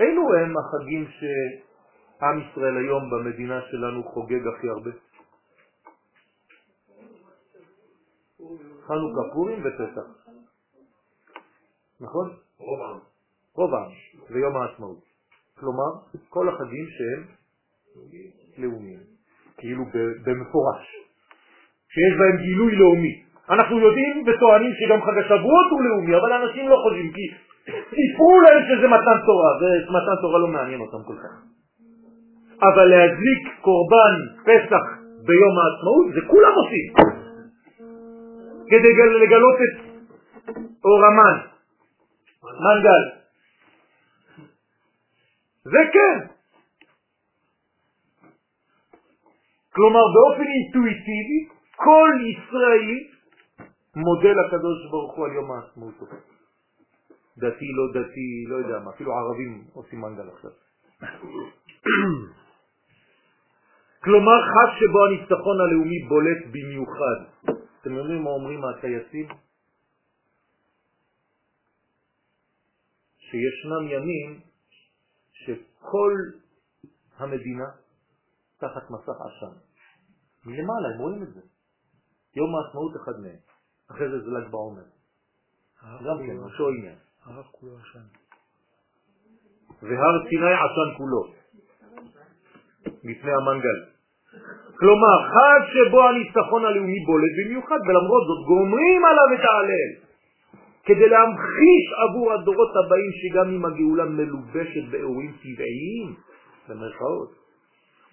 [0.00, 4.90] אילו הם החגים שעם ישראל היום במדינה שלנו חוגג הכי הרבה?
[8.88, 10.06] חנוכה, פורים ופסח.
[12.00, 12.30] נכון?
[12.58, 12.98] רוב העם.
[13.54, 13.90] רוב העם,
[14.30, 14.98] ויום העצמאות.
[15.60, 15.90] כלומר,
[16.28, 17.22] כל החגים שהם
[18.58, 19.00] לאומיים,
[19.58, 19.84] כאילו
[20.24, 20.84] במפורש,
[21.94, 23.22] שיש בהם גילוי לאומי.
[23.50, 27.24] אנחנו יודעים וטוענים שגם חג השבועות הוא לאומי, אבל אנשים לא חושבים, כי
[27.66, 31.34] סיפרו להם שזה מתן תורה, ומתן תורה לא מעניין אותם כל כך.
[32.62, 34.84] אבל להדליק קורבן פסח
[35.26, 37.17] ביום העצמאות, זה כולם עושים.
[38.70, 38.92] כדי
[39.22, 39.74] לגלות את
[40.84, 41.38] אור המן,
[42.42, 43.02] מנגל.
[45.64, 46.26] זה כן.
[49.74, 51.40] כלומר, באופן אינטואיטיבי,
[51.76, 53.00] כל ישראלי
[53.96, 55.94] מודה לקדוש ברוך הוא על יום העצמאות.
[57.38, 60.50] דתי, לא דתי, לא יודע מה, אפילו ערבים עושים מנגל עכשיו.
[64.04, 67.18] כלומר, חג שבו הניצחון הלאומי בולט במיוחד.
[67.80, 69.28] אתם יודעים מה אומרים הטייסים?
[73.18, 74.40] שישנם ימים
[75.32, 76.12] שכל
[77.16, 77.64] המדינה
[78.58, 79.58] תחת מסך עשן.
[80.46, 81.40] מלמעלה, הם רואים את זה.
[82.34, 83.40] יום העצמאות אחד מהם.
[83.90, 84.84] אחרי זה זה ל"ג בעומר.
[85.82, 86.98] גם כן, אותו עניין.
[87.24, 88.06] הרב כולו עשן.
[89.82, 91.32] והר סיני עשן כולו,
[92.84, 93.97] לפני המנגל.
[94.78, 99.90] כלומר, חג שבו הניצחון הלאומי בולט במיוחד, ולמרות זאת גומרים עליו את ההלל,
[100.84, 106.14] כדי להמחיש עבור הדורות הבאים שגם אם הגאולה מלובשת באירועים טבעיים,
[106.68, 107.30] במרכאות,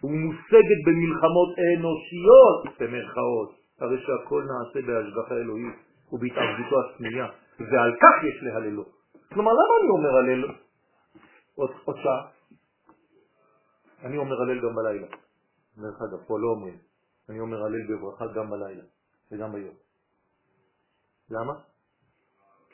[0.04, 3.52] ומושגת במלחמות אנושיות, במרכאות,
[3.82, 5.76] הרי שהכל נעשה בהשגחה אלוהית
[6.12, 7.28] ובהתערבותו הסמויה,
[7.60, 8.84] ועל כך יש להללו.
[9.34, 10.46] כלומר, למה אני אומר הלל
[11.56, 12.22] עוד, עוד שעה?
[14.04, 15.08] אני אומר הלל גם בלילה.
[15.78, 16.78] דרך אגב, פה לא אומרים.
[17.30, 18.84] אני אומר הלל בברכה גם בלילה
[19.32, 19.76] וגם ביום.
[21.30, 21.54] למה?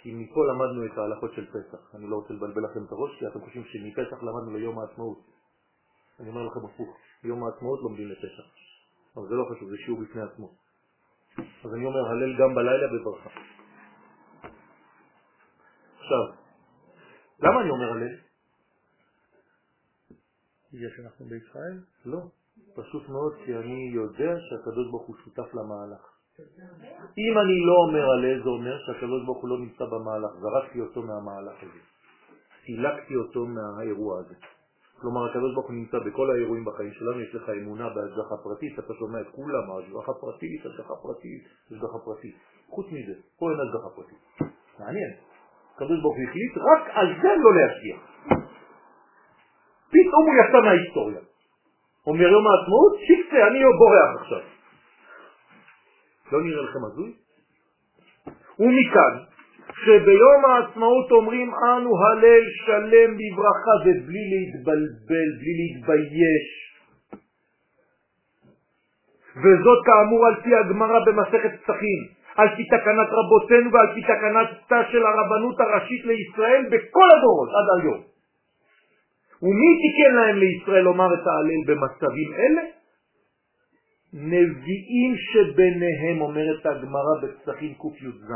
[0.02, 1.95] כי מפה למדנו את ההלכות של פסח.
[1.95, 5.20] אני לא רוצה לבלבל לכם את הראש, כי אתם חושבים שמפסח למדנו ליום העצמאות.
[6.20, 8.47] אני אומר לכם הפוך, יום העצמאות לומדים לפסח.
[9.18, 10.56] אבל זה לא חשוב, זה שיעור בפני עצמו.
[11.38, 13.30] אז אני אומר הלל גם בלילה בברכה.
[15.99, 16.24] עכשיו,
[17.39, 18.16] למה אני אומר הלל?
[20.74, 21.80] בגלל שאנחנו בישראל?
[22.06, 22.20] לא,
[22.76, 26.03] פשוט מאוד כי אני יודע שהקדוש ברוך הוא שותף למהלך.
[27.17, 31.01] אם אני לא אומר הלל, זה אומר שהקדוש ברוך הוא לא נמצא במהלך, זרקתי אותו
[31.01, 31.82] מהמהלך הזה.
[32.65, 34.36] סילקתי אותו מהאירוע הזה.
[35.01, 38.93] כלומר, הקדוש ברוך הוא נמצא בכל האירועים בחיים שלנו, יש לך אמונה בהשגחה פרטית, אתה
[38.93, 42.36] שומע את כולם, השגחה פרטית, השגחה פרטית, השגחה פרטית.
[42.69, 44.22] חוץ מזה, פה אין השגחה פרטית.
[44.80, 45.11] מעניין.
[45.76, 48.01] הקדוש ברוך הוא החליט רק על זה לא להשגיח.
[49.93, 51.30] פתאום הוא יצא מההיסטוריה.
[52.08, 54.41] אומר יום העצמאות, שיקצה, אני בורח עכשיו.
[56.32, 57.12] לא נראה לכם הזוי?
[58.60, 59.14] ומכאן,
[59.86, 66.47] שביום העצמאות אומרים אנו הלל שלם בברכה ובלי להתבלבל, בלי להתבייש.
[69.36, 71.99] וזאת כאמור על פי הגמרא במסכת פסחים,
[72.36, 78.11] על פי תקנת רבותינו ועל פי תקנתה של הרבנות הראשית לישראל בכל הדורות עד היום.
[79.44, 82.62] ומי תיקן להם לישראל לומר את ההלל במצבים אלה?
[84.14, 88.32] נביאים שביניהם, אומרת הגמרא בפסחים קי"ז.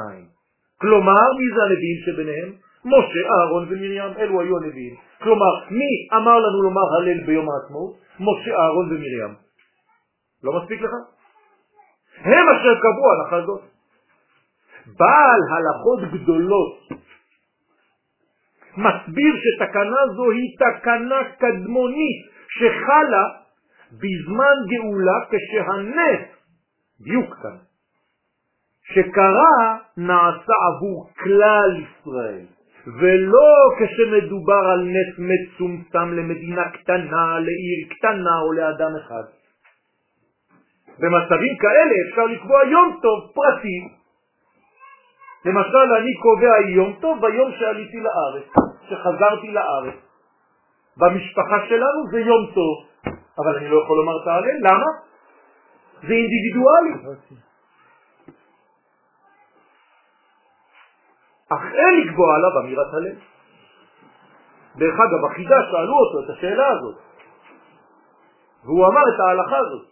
[0.82, 2.52] כלומר, מי זה הנביאים שביניהם?
[2.86, 4.96] משה, אהרון ומרים, אלו היו הנביאים.
[5.24, 7.94] כלומר, מי אמר לנו לומר הלל ביום העצמאות?
[8.20, 9.34] משה, אהרון ומרים.
[10.44, 10.92] לא מספיק לך?
[12.22, 13.62] הם אשר קבעו הלכה זאת.
[14.98, 16.78] בעל הלכות גדולות
[18.78, 23.26] מסביר שתקנה זו היא תקנה קדמונית שחלה
[23.92, 26.22] בזמן גאולה כשהנס,
[27.02, 27.58] דיוק כאן,
[28.94, 32.46] שקרה נעשה עבור כלל ישראל,
[33.00, 39.24] ולא כשמדובר על נס מצומצם למדינה קטנה, לעיר קטנה או לאדם אחד.
[41.00, 43.80] במצבים כאלה אפשר לקבוע יום טוב פרטי.
[45.46, 49.96] למשל, אני קובע יום טוב ביום שעליתי לארץ, שחזרתי לארץ.
[50.98, 52.76] במשפחה שלנו זה יום טוב,
[53.40, 54.92] אבל אני לא יכול לומר את ההלל, למה?
[56.08, 57.18] זה אינדיבידואלי.
[61.50, 63.18] אך אין לקבוע עליו אמירת הלב.
[64.76, 66.96] דרך אגב, החידה שאלו אותו את השאלה הזאת,
[68.64, 69.88] והוא אמר את ההלכה הזאת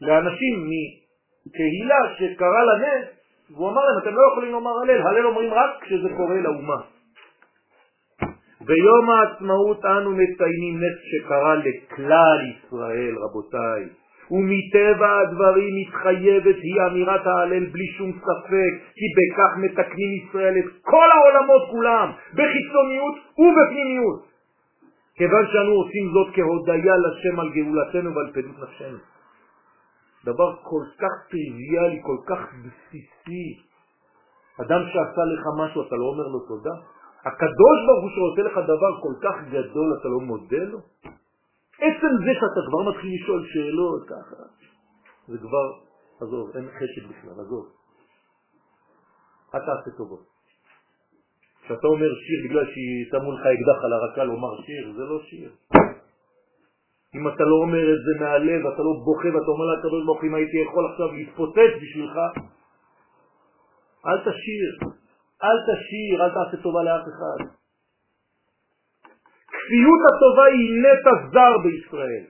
[0.00, 0.54] לאנשים
[1.46, 2.72] מקהילה שקרא לה
[3.50, 6.76] והוא אמר להם, אתם לא יכולים לומר הלל, הלל אומרים רק כשזה קורה לאומה.
[8.66, 13.82] ביום העצמאות אנו מציינים נס שקרה לכלל ישראל, רבותיי.
[14.30, 21.08] ומטבע הדברים מתחייבת היא אמירת ההלל בלי שום ספק, כי בכך מתקנים ישראל את כל
[21.14, 24.22] העולמות כולם, בחיצוניות ובפנימיות.
[25.16, 28.98] כיוון שאנו עושים זאת כהודיה לשם על גאולתנו ועל פדות נפשנו.
[30.24, 33.46] דבר כל כך טריוויאלי, כל כך בסיסי.
[34.60, 36.76] אדם שעשה לך משהו, אתה לא אומר לו תודה?
[37.26, 40.78] הקדוש ברוך הוא שעושה לך דבר כל כך גדול, אתה לא מודה לו?
[41.78, 44.42] עצם זה שאתה כבר מתחיל לשאול שאלות ככה,
[45.28, 45.66] זה כבר,
[46.20, 47.66] עזוב, אין חשב בכלל, עזוב.
[49.54, 50.32] אל תעשה טובות.
[51.64, 55.50] כשאתה אומר שיר בגלל ששמו לך אקדח על הרקה לומר שיר, זה לא שיר.
[57.14, 60.34] אם אתה לא אומר את זה מהלב, אתה לא בוכה ואתה אומר לקדוש ברוך אם
[60.34, 62.16] הייתי יכול עכשיו להתפוצץ בשבילך,
[64.06, 64.70] אל תשיר,
[65.44, 67.44] אל תשיר, אל תעשה טובה לאף אחד.
[69.48, 72.24] כפיות הטובה היא נטע זר בישראל.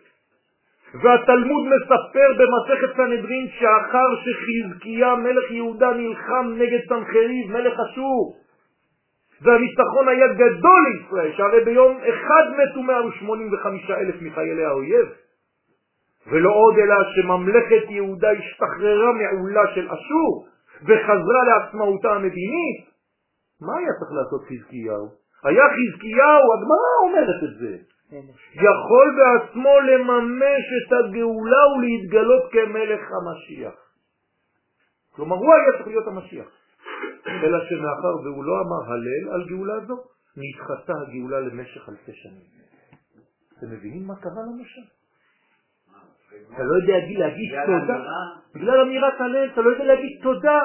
[0.95, 8.37] והתלמוד מספר במסכת סנהדרין שאחר שחזקיה מלך יהודה נלחם נגד סנחריב מלך אשור
[9.43, 15.07] והניצחון היה גדול לישראל שהרי ביום אחד מתו 185 אלף מחיילי האויב
[16.27, 20.47] ולא עוד אלא שממלכת יהודה השתחררה מעולה של אשור
[20.83, 22.92] וחזרה לעצמאותה המדינית
[23.67, 25.07] מה היה צריך לעשות חזקיהו?
[25.45, 27.77] היה חזקיהו, הגמרא אומרת את זה,
[28.55, 33.75] יכול בעצמו לממש את הגאולה ולהתגלות כמלך המשיח.
[35.15, 36.47] כלומר, הוא היה צריך להיות המשיח.
[37.27, 39.97] אלא שמאחר והוא לא אמר הלל על גאולה זו,
[40.37, 42.47] נדחתה הגאולה למשך אלפי שנים.
[43.59, 44.87] אתם מבינים מה קרה לנו שם?
[46.55, 47.99] אתה לא יודע להגיד תודה,
[48.55, 50.59] בגלל אמירת הלל, אתה לא יודע להגיד תודה.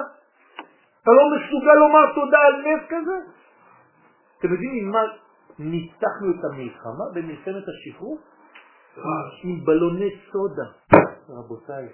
[1.08, 3.18] אתה לא מסוגל לומר תודה על נס כזה?
[4.40, 5.00] אתם יודעים עם מה
[5.60, 8.18] ניצחנו את המלחמה במלחמת השחרור?
[9.44, 10.68] עם בלוני סודה,
[11.30, 11.86] רבותיי.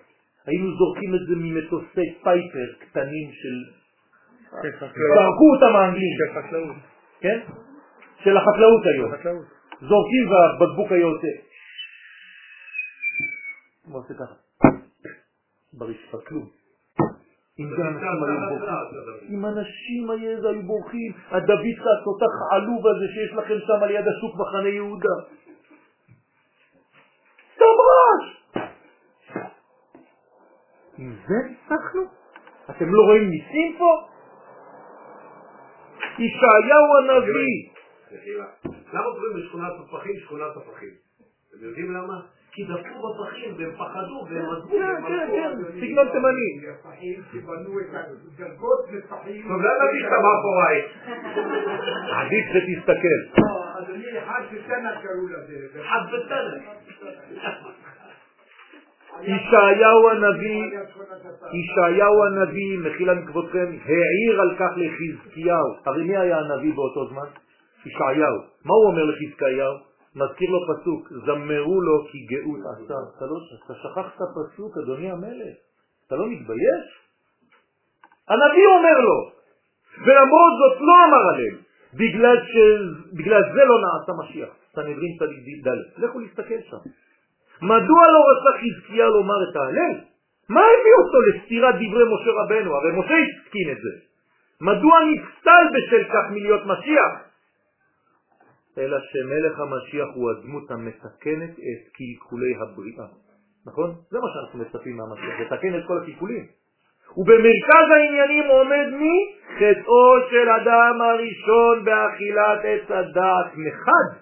[0.45, 3.55] היינו זורקים את זה ממטוסי פייפר קטנים של...
[5.15, 6.13] זרקו אותם האנגלים.
[6.17, 6.75] של חקלאות.
[7.19, 7.39] כן?
[8.23, 9.11] של החקלאות היום.
[9.81, 11.33] זורקים והבקבוק היה יוצא.
[13.85, 14.35] הוא עושה ככה.
[15.73, 16.62] ברשפה כלום.
[17.59, 23.57] אם זה אנשים היו בורחים, אם אנשים היו בורחים, הדוידקה התותח העלוב הזה שיש לכם
[23.67, 25.15] שם על יד השוק מחנה יהודה.
[27.53, 28.25] סתם רעש!
[30.97, 32.01] עם זה ניצחנו?
[32.69, 34.07] אתם לא רואים ניסים פה?
[36.19, 37.73] ישעיהו הנביא.
[38.93, 40.93] למה קוראים לשכונת הפחים שכונת הפחים?
[41.49, 42.21] אתם יודעים למה?
[42.55, 44.69] כי דפקו בפחים והם פחדו והם עזבו.
[44.69, 46.49] כן, כן, כן, סגנון תימני.
[46.69, 47.85] הפחים שבנו את
[48.39, 49.47] הגגות לפחים.
[49.47, 50.81] טוב, לא נביא את המאחוריי.
[52.19, 53.19] עדיף שתסתכל.
[53.79, 55.81] אדוני, אחד ותנא קראו לזה.
[55.81, 56.57] אחד ותנא.
[59.21, 60.63] ישעיהו הנביא,
[61.53, 65.75] ישעיהו הנביא, מחילה מכבודכם, העיר על כך לחזקיהו.
[65.85, 67.27] הרי מי היה הנביא באותו זמן?
[67.85, 68.37] ישעיהו.
[68.65, 69.92] מה הוא אומר לחזקיהו?
[70.15, 72.93] מזכיר לו פסוק, זמרו לו כי גאות עשה.
[73.17, 75.55] אתה, לא, אתה שכחת פסוק, אדוני המלך.
[76.07, 76.85] אתה לא מתבייש?
[78.29, 79.31] הנביא אומר לו,
[80.05, 81.57] ולמרות זאת לא אמר עליהם,
[81.93, 82.53] בגלל, ש...
[83.13, 84.49] בגלל זה לא נעשה משיח.
[84.75, 86.81] סנהדרין צדיק ד', לכו להסתכל שם.
[87.61, 89.95] מדוע לא רצה חזקיה לומר את ההלל?
[90.49, 92.75] מה הביא אותו לסתירת דברי משה רבנו?
[92.75, 93.93] הרי משה הסכין את זה.
[94.61, 97.32] מדוע נפסל בשל כך מלהיות משיח?
[98.77, 103.07] אלא שמלך המשיח הוא הדמות המתקנת את קלקולי הבריאה.
[103.65, 103.95] נכון?
[104.09, 106.45] זה מה שאנחנו מצפים מהמשיח, לתקן את כל הקלקולים.
[107.17, 109.35] ובמרכז העניינים עומד מי?
[109.55, 114.17] חטאו של אדם הראשון באכילת עץ הדעת מחד,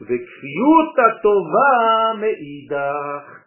[0.00, 3.42] וכפיות הטובה מאידך.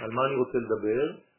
[0.00, 1.29] על מה אני רוצה לדבר?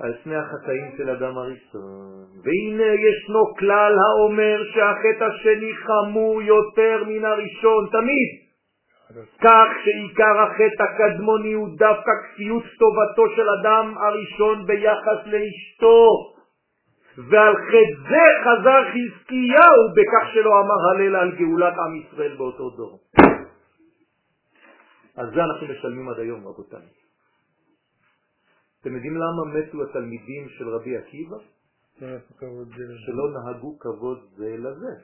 [0.00, 2.26] על שני החטאים של אדם הראשון.
[2.44, 8.28] והנה ישנו כלל האומר שהחטא השני חמור יותר מן הראשון, תמיד.
[9.40, 16.06] כך שעיקר החטא הקדמוני הוא דווקא כפיות טובתו של אדם הראשון ביחס לאשתו.
[17.30, 22.98] ועל חטא זה חזר חזקיהו בכך שלא אמר הלל על גאולת עם ישראל באותו דור.
[25.16, 26.99] על זה אנחנו משלמים עד היום, רבותיי.
[28.80, 31.36] אתם יודעים למה מתו התלמידים של רבי עקיבא?
[33.06, 34.94] שלא נהגו כבוד זה לזה.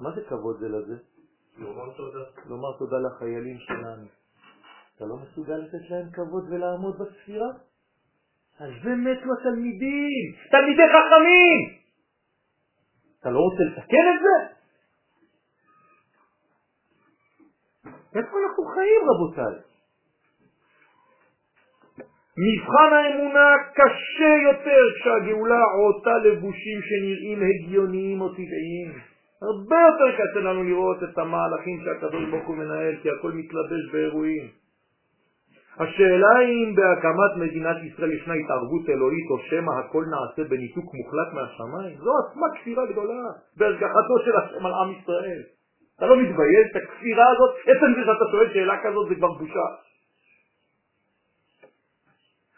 [0.00, 0.96] מה זה כבוד זה לזה?
[1.58, 2.24] לומר תודה.
[2.46, 4.06] לומר תודה לחיילים שלנו.
[4.96, 7.48] אתה לא מסוגל לתת להם כבוד ולעמוד בספירה?
[8.58, 11.80] על זה מתו התלמידים, תלמידי חכמים!
[13.20, 14.60] אתה לא רוצה לתקן את זה?
[18.18, 19.69] איפה אנחנו חיים רבותיי?
[22.44, 28.90] מבחן האמונה קשה יותר כשהגאולה עוטה לבושים שנראים הגיוניים או טבעיים.
[29.42, 34.48] הרבה יותר קשה לנו לראות את המהלכים שהקדוש ברוך הוא מנהל, כי הכל מתלבש באירועים.
[35.78, 41.30] השאלה היא אם בהקמת מדינת ישראל ישנה התערבות אלוהית או שמא הכל נעשה בניתוק מוחלט
[41.34, 41.96] מהשמיים.
[41.98, 43.22] זו עצמה כפירה גדולה
[43.56, 45.42] בהשגחתו של השם על עם ישראל.
[45.96, 47.50] אתה לא מתבייש את הכפירה הזאת?
[47.62, 49.68] עצם זה שאתה שואל שאלה כזאת זה כבר בושה.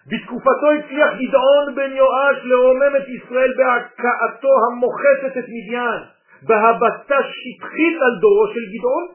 [0.07, 6.03] בתקופתו הצליח גדעון בן יואש לרומם את ישראל בהכאתו המוחצת את מדיין,
[6.43, 9.07] בהבטה שטחית על דורו של גדעון.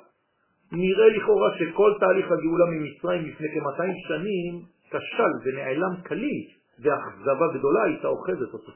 [0.72, 4.54] נראה לכאורה שכל תהליך הגאולה ממצרים לפני כ-200 שנים
[4.90, 6.48] כשל ונעלם כליל,
[6.80, 8.72] ואכזבה גדולה הייתה אוחזת אותו.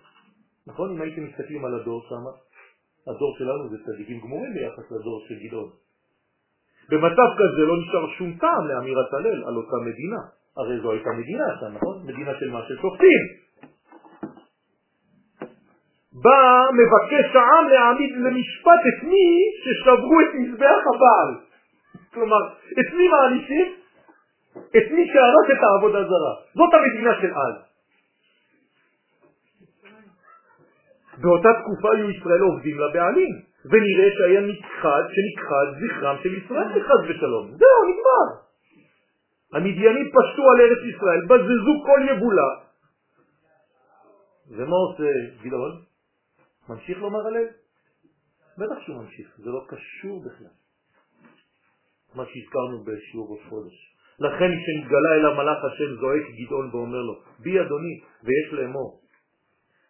[0.68, 0.92] נכון?
[0.96, 2.24] אם הייתם מסתכלים על הדור שם,
[3.12, 5.70] הדור שלנו זה צדיקים גמורים ביחס לדור של גדעון.
[6.90, 10.41] במצב כזה לא נשאר שום טעם לאמירת הלל על אותה מדינה.
[10.58, 11.96] הרי זו הייתה מדינה שם, נכון?
[12.06, 12.60] מדינה של מה?
[12.68, 13.22] של שופטים.
[16.24, 19.28] בא מבקש העם להעמיד למשפט את מי
[19.64, 21.32] ששברו את מזבח הבעל.
[22.14, 22.42] כלומר,
[22.80, 23.74] את מי מענישים?
[24.78, 26.34] את מי שהרס את העבודה זרה.
[26.56, 27.56] זאת המדינה של אז.
[31.22, 33.34] באותה תקופה היו ישראל עובדים לבעלים,
[33.66, 37.46] ונראה שהיה נכחד שנכחד זכרם של ישראל חס ושלום.
[37.48, 38.51] זהו, נגמר.
[39.54, 42.52] המדיינים פשטו על ארץ ישראל, בזזו כל יבולה.
[44.50, 45.10] ומה עושה
[45.44, 45.82] גדעון?
[46.70, 47.48] ממשיך לומר הלל?
[48.58, 50.56] בטח שהוא ממשיך, זה לא קשור בכלל.
[52.16, 53.96] מה שהזכרנו בשיעור ראש חודש.
[54.20, 59.02] לכן כשנתגלה אל המלאך השם זועק גדעון ואומר לו, בי אדוני, ויש לאמור,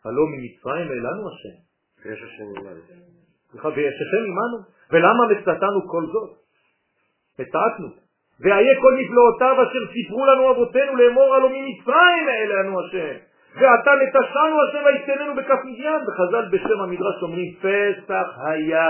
[0.05, 1.57] הלא ממצרים אלינו השם.
[2.05, 2.81] ויש השם עמנו.
[3.75, 4.57] ויש השם עמנו.
[4.91, 6.37] ולמה מצאתנו כל זאת?
[7.39, 8.00] מתעתנו.
[8.43, 13.15] ואיה כל נפלאותיו אשר סיפרו לנו אבותינו לאמור הלא ממצרים אלינו השם.
[13.55, 18.87] ועתה נטשנו השם ויתננו בכף מדיין, וחז"ל בשם המדרש אומרים פסח היה.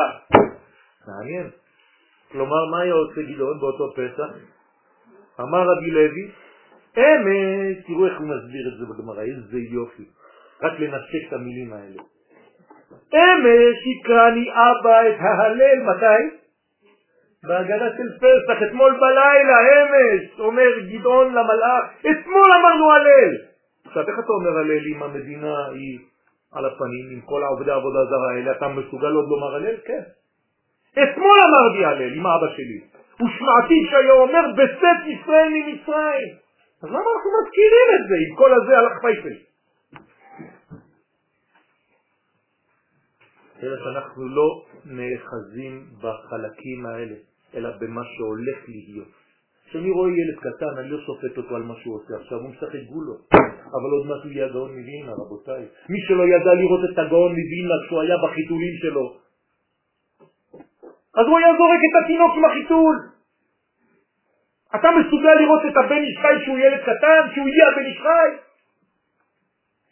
[1.07, 1.49] מעניין.
[2.31, 4.29] כלומר, מה היה עושה גדעון באותו פסח?
[5.39, 6.31] אמר רבי לוי,
[6.97, 10.05] אמש, תראו איך הוא מסביר את זה בגמרא, איזה יופי.
[10.61, 12.01] רק לנשק את המילים האלה.
[13.13, 16.40] אמש יקרני אבא את ההלל, מתי?
[17.47, 23.31] בהגנה של פסח, אתמול בלילה, אמש, אומר גדעון למלאך, אתמול אמרנו הלל.
[23.85, 25.99] עכשיו, איך אתה אומר הלל אם המדינה היא
[26.51, 29.75] על הפנים, עם כל העובדי העבודה זרה האלה, אתה מסוגל עוד לומר הלל?
[29.85, 30.03] כן.
[31.03, 32.79] אתמול אמרתי הלל עם אבא שלי,
[33.15, 36.31] ושמעתי שהיה אומר בצאת ישראל ממצרים.
[36.83, 39.35] אז למה אנחנו מזכירים את זה עם כל הזה על החפייפל?
[43.63, 47.15] אלא שאנחנו לא נאחזים בחלקים האלה,
[47.55, 49.11] אלא במה שהולך להיות.
[49.65, 52.83] כשאני רואה ילד קטן, אני לא שופט אותו על מה שהוא עושה עכשיו, הוא משחק
[52.91, 53.15] גולו.
[53.75, 55.63] אבל עוד מעט הוא יהיה הגאון מווילנה, רבותיי.
[55.89, 59.05] מי שלא ידע לראות את הגאון מווילנה כשהוא היה בחיתולים שלו,
[61.19, 62.95] אז הוא היה זורק את התינוק עם החיתול.
[64.75, 67.99] אתה מסוגל לראות את הבן איש שהוא ילד קטן, שהוא הגיע בן איש?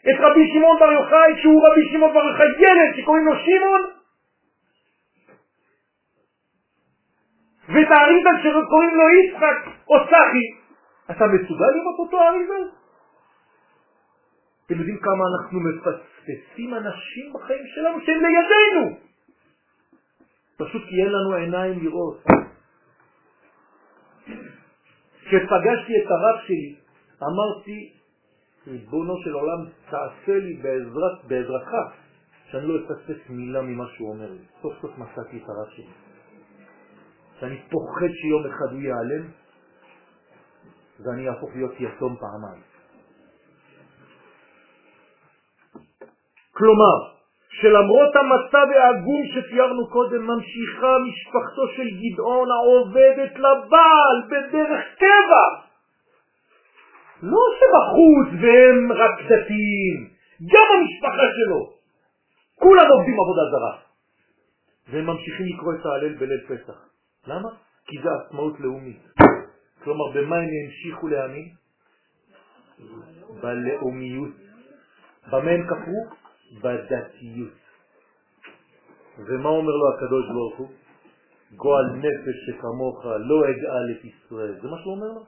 [0.10, 3.99] את רבי שמעון בר יוחאי, שהוא רבי שמעון בר יוחאי, ילד שקוראים לו שמעון?
[7.70, 9.58] ואת האריזל שקוראים לו יצחק
[9.88, 10.46] או צחי,
[11.12, 12.64] אתה מסוגל לראות אותו האריזל?
[14.66, 18.98] אתם יודעים כמה אנחנו מפספסים אנשים בחיים שלנו שהם לידינו?
[20.58, 22.24] פשוט כי אין לנו עיניים לראות.
[25.22, 26.76] כשפגשתי את הרב שלי,
[27.24, 27.94] אמרתי,
[28.68, 31.72] ריבונו של עולם, תעשה לי בעזרת, בעזרתך,
[32.52, 34.46] שאני לא אפספס מילה ממה שהוא אומר לי.
[34.62, 36.09] סוף סוף מצאתי את הרב שלי.
[37.40, 39.26] שאני פוחד שיום אחד הוא ייעלם,
[41.00, 42.62] ואני אהפוך להיות יתום פעמיים.
[46.52, 46.98] כלומר,
[47.50, 55.46] שלמרות המצב העגום שתיארנו קודם, ממשיכה משפחתו של גדעון העובדת לבעל בדרך טבע.
[57.24, 59.98] לא שבחוץ והם רק דתיים,
[60.54, 61.74] גם המשפחה שלו.
[62.56, 63.78] כולם עובדים עבודה זרה.
[64.92, 66.90] והם ממשיכים לקרוא את ההלל בליל פסח.
[67.30, 67.50] למה?
[67.86, 69.02] כי זה עצמאות לאומית.
[69.84, 71.50] כלומר, במה הם המשיכו להאמין?
[73.42, 74.36] בלאומיות.
[75.32, 76.02] במה הם כפרו?
[76.62, 77.60] בדתיות.
[79.18, 80.70] ומה אומר לו הקדוש ברוך הוא?
[81.56, 84.54] גועל נפש שכמוך לא אגאל את ישראל.
[84.62, 85.26] זה מה שהוא אומר לו?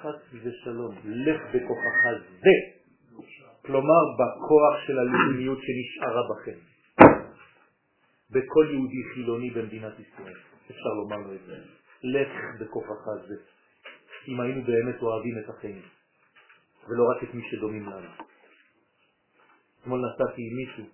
[0.00, 2.56] חס ושלום, לך בכוחך זה.
[3.66, 6.58] כלומר, בכוח של הלאומיות שנשארה בכם.
[8.30, 10.57] בכל יהודי חילוני במדינת ישראל.
[10.70, 11.56] אפשר לומר לו את זה.
[12.02, 13.34] לך בכוחך זה.
[14.28, 15.82] אם היינו באמת אוהבים את החיים,
[16.88, 18.10] ולא רק את מי שדומים לנו.
[19.80, 20.84] אתמול נסעתי עם מישהו,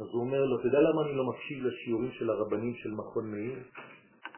[0.00, 3.58] אז הוא אומר לו, יודע למה אני לא מקשיב לשיעורים של הרבנים של מכון מאיר?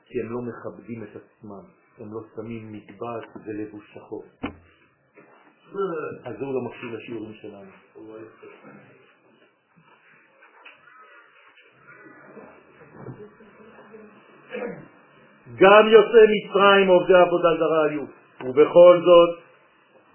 [0.07, 1.65] כי הם לא מכבדים את עצמם,
[1.99, 4.25] הם לא שמים מטבעת ולבוש שחור.
[6.25, 7.71] אז הוא לא מקשיב לשיעורים שלנו.
[15.57, 18.03] גם יוצאי מצרים עובדי עבודה זרה היו,
[18.45, 19.39] ובכל זאת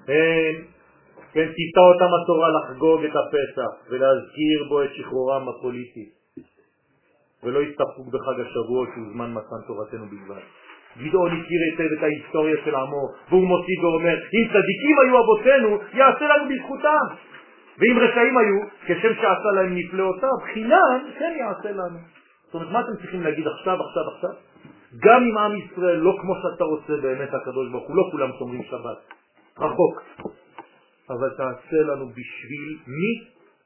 [0.07, 0.55] הם,
[1.33, 6.09] כן, ציטה אותם התורה לחגוג את הפסח ולהזכיר בו את שחרורם הפוליטי,
[7.43, 10.41] ולא הסתפקו בחג השבוע שהוא זמן מתן תורתנו בלבד.
[10.97, 16.25] גדעון הכיר היטב את ההיסטוריה של עמו, והוא מוציא ואומר, אם צדיקים היו אבותינו, יעשה
[16.25, 17.05] לנו בזכותם.
[17.77, 21.99] ואם רשעים היו, כשם שעשה להם נפלאותיו, חינם כן יעשה לנו.
[22.45, 24.48] זאת אומרת, מה אתם צריכים להגיד עכשיו, עכשיו, עכשיו?
[24.97, 28.63] גם אם עם ישראל לא כמו שאתה רוצה באמת הקדוש ברוך הוא, לא כולם שומרים
[28.63, 28.99] שבת,
[29.57, 30.01] רחוק.
[31.09, 33.11] אבל תעשה לנו בשביל מי?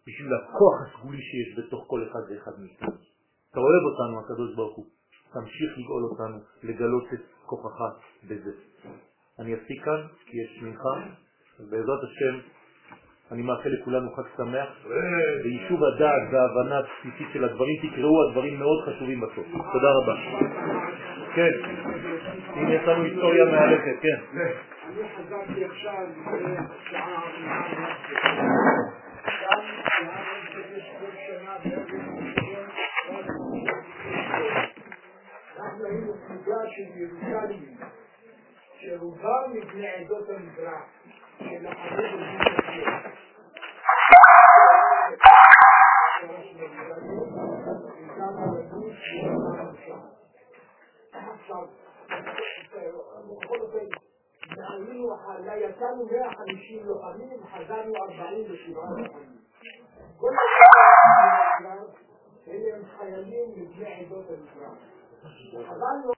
[0.08, 2.90] בשביל הכוח הסגולי שיש בתוך כל אחד ואחד מאיתנו.
[3.52, 4.86] אתה אוהב אותנו הקדוש ברוך הוא,
[5.34, 7.80] תמשיך לגאול אותנו, לגלות את כוחך
[8.24, 8.52] בזה.
[9.40, 10.96] אני אפסיק כאן כי יש מנחה,
[11.60, 12.40] ובעזרת השם
[13.32, 14.88] אני מאחל לכולנו חג שמח,
[15.44, 19.48] ביישוב הדעת וההבנה הבסיסית של הדברים, תקראו הדברים מאוד חשובים בסוף.
[19.74, 20.16] תודה רבה.
[21.36, 21.52] כן,
[22.56, 24.40] אם יש לנו היסטוריה מהלכת, כן.
[24.88, 26.08] אני חזרתי עכשיו
[26.90, 27.24] שעה
[35.60, 37.78] אנחנו היינו פלוגה של ירושלמים,
[38.80, 40.84] שרובם מבני עדות המזרח,
[41.40, 42.30] של החברים
[51.14, 51.68] עכשיו,
[53.26, 53.86] בכל אופן,
[54.70, 55.18] היינו,
[55.56, 59.34] יצאנו 150 לוחמים, חזרנו 47 לוחמים.
[60.18, 60.30] כל
[62.48, 64.78] אלה הם חיילים מבני עדות המזרח.
[65.70, 66.12] חזרנו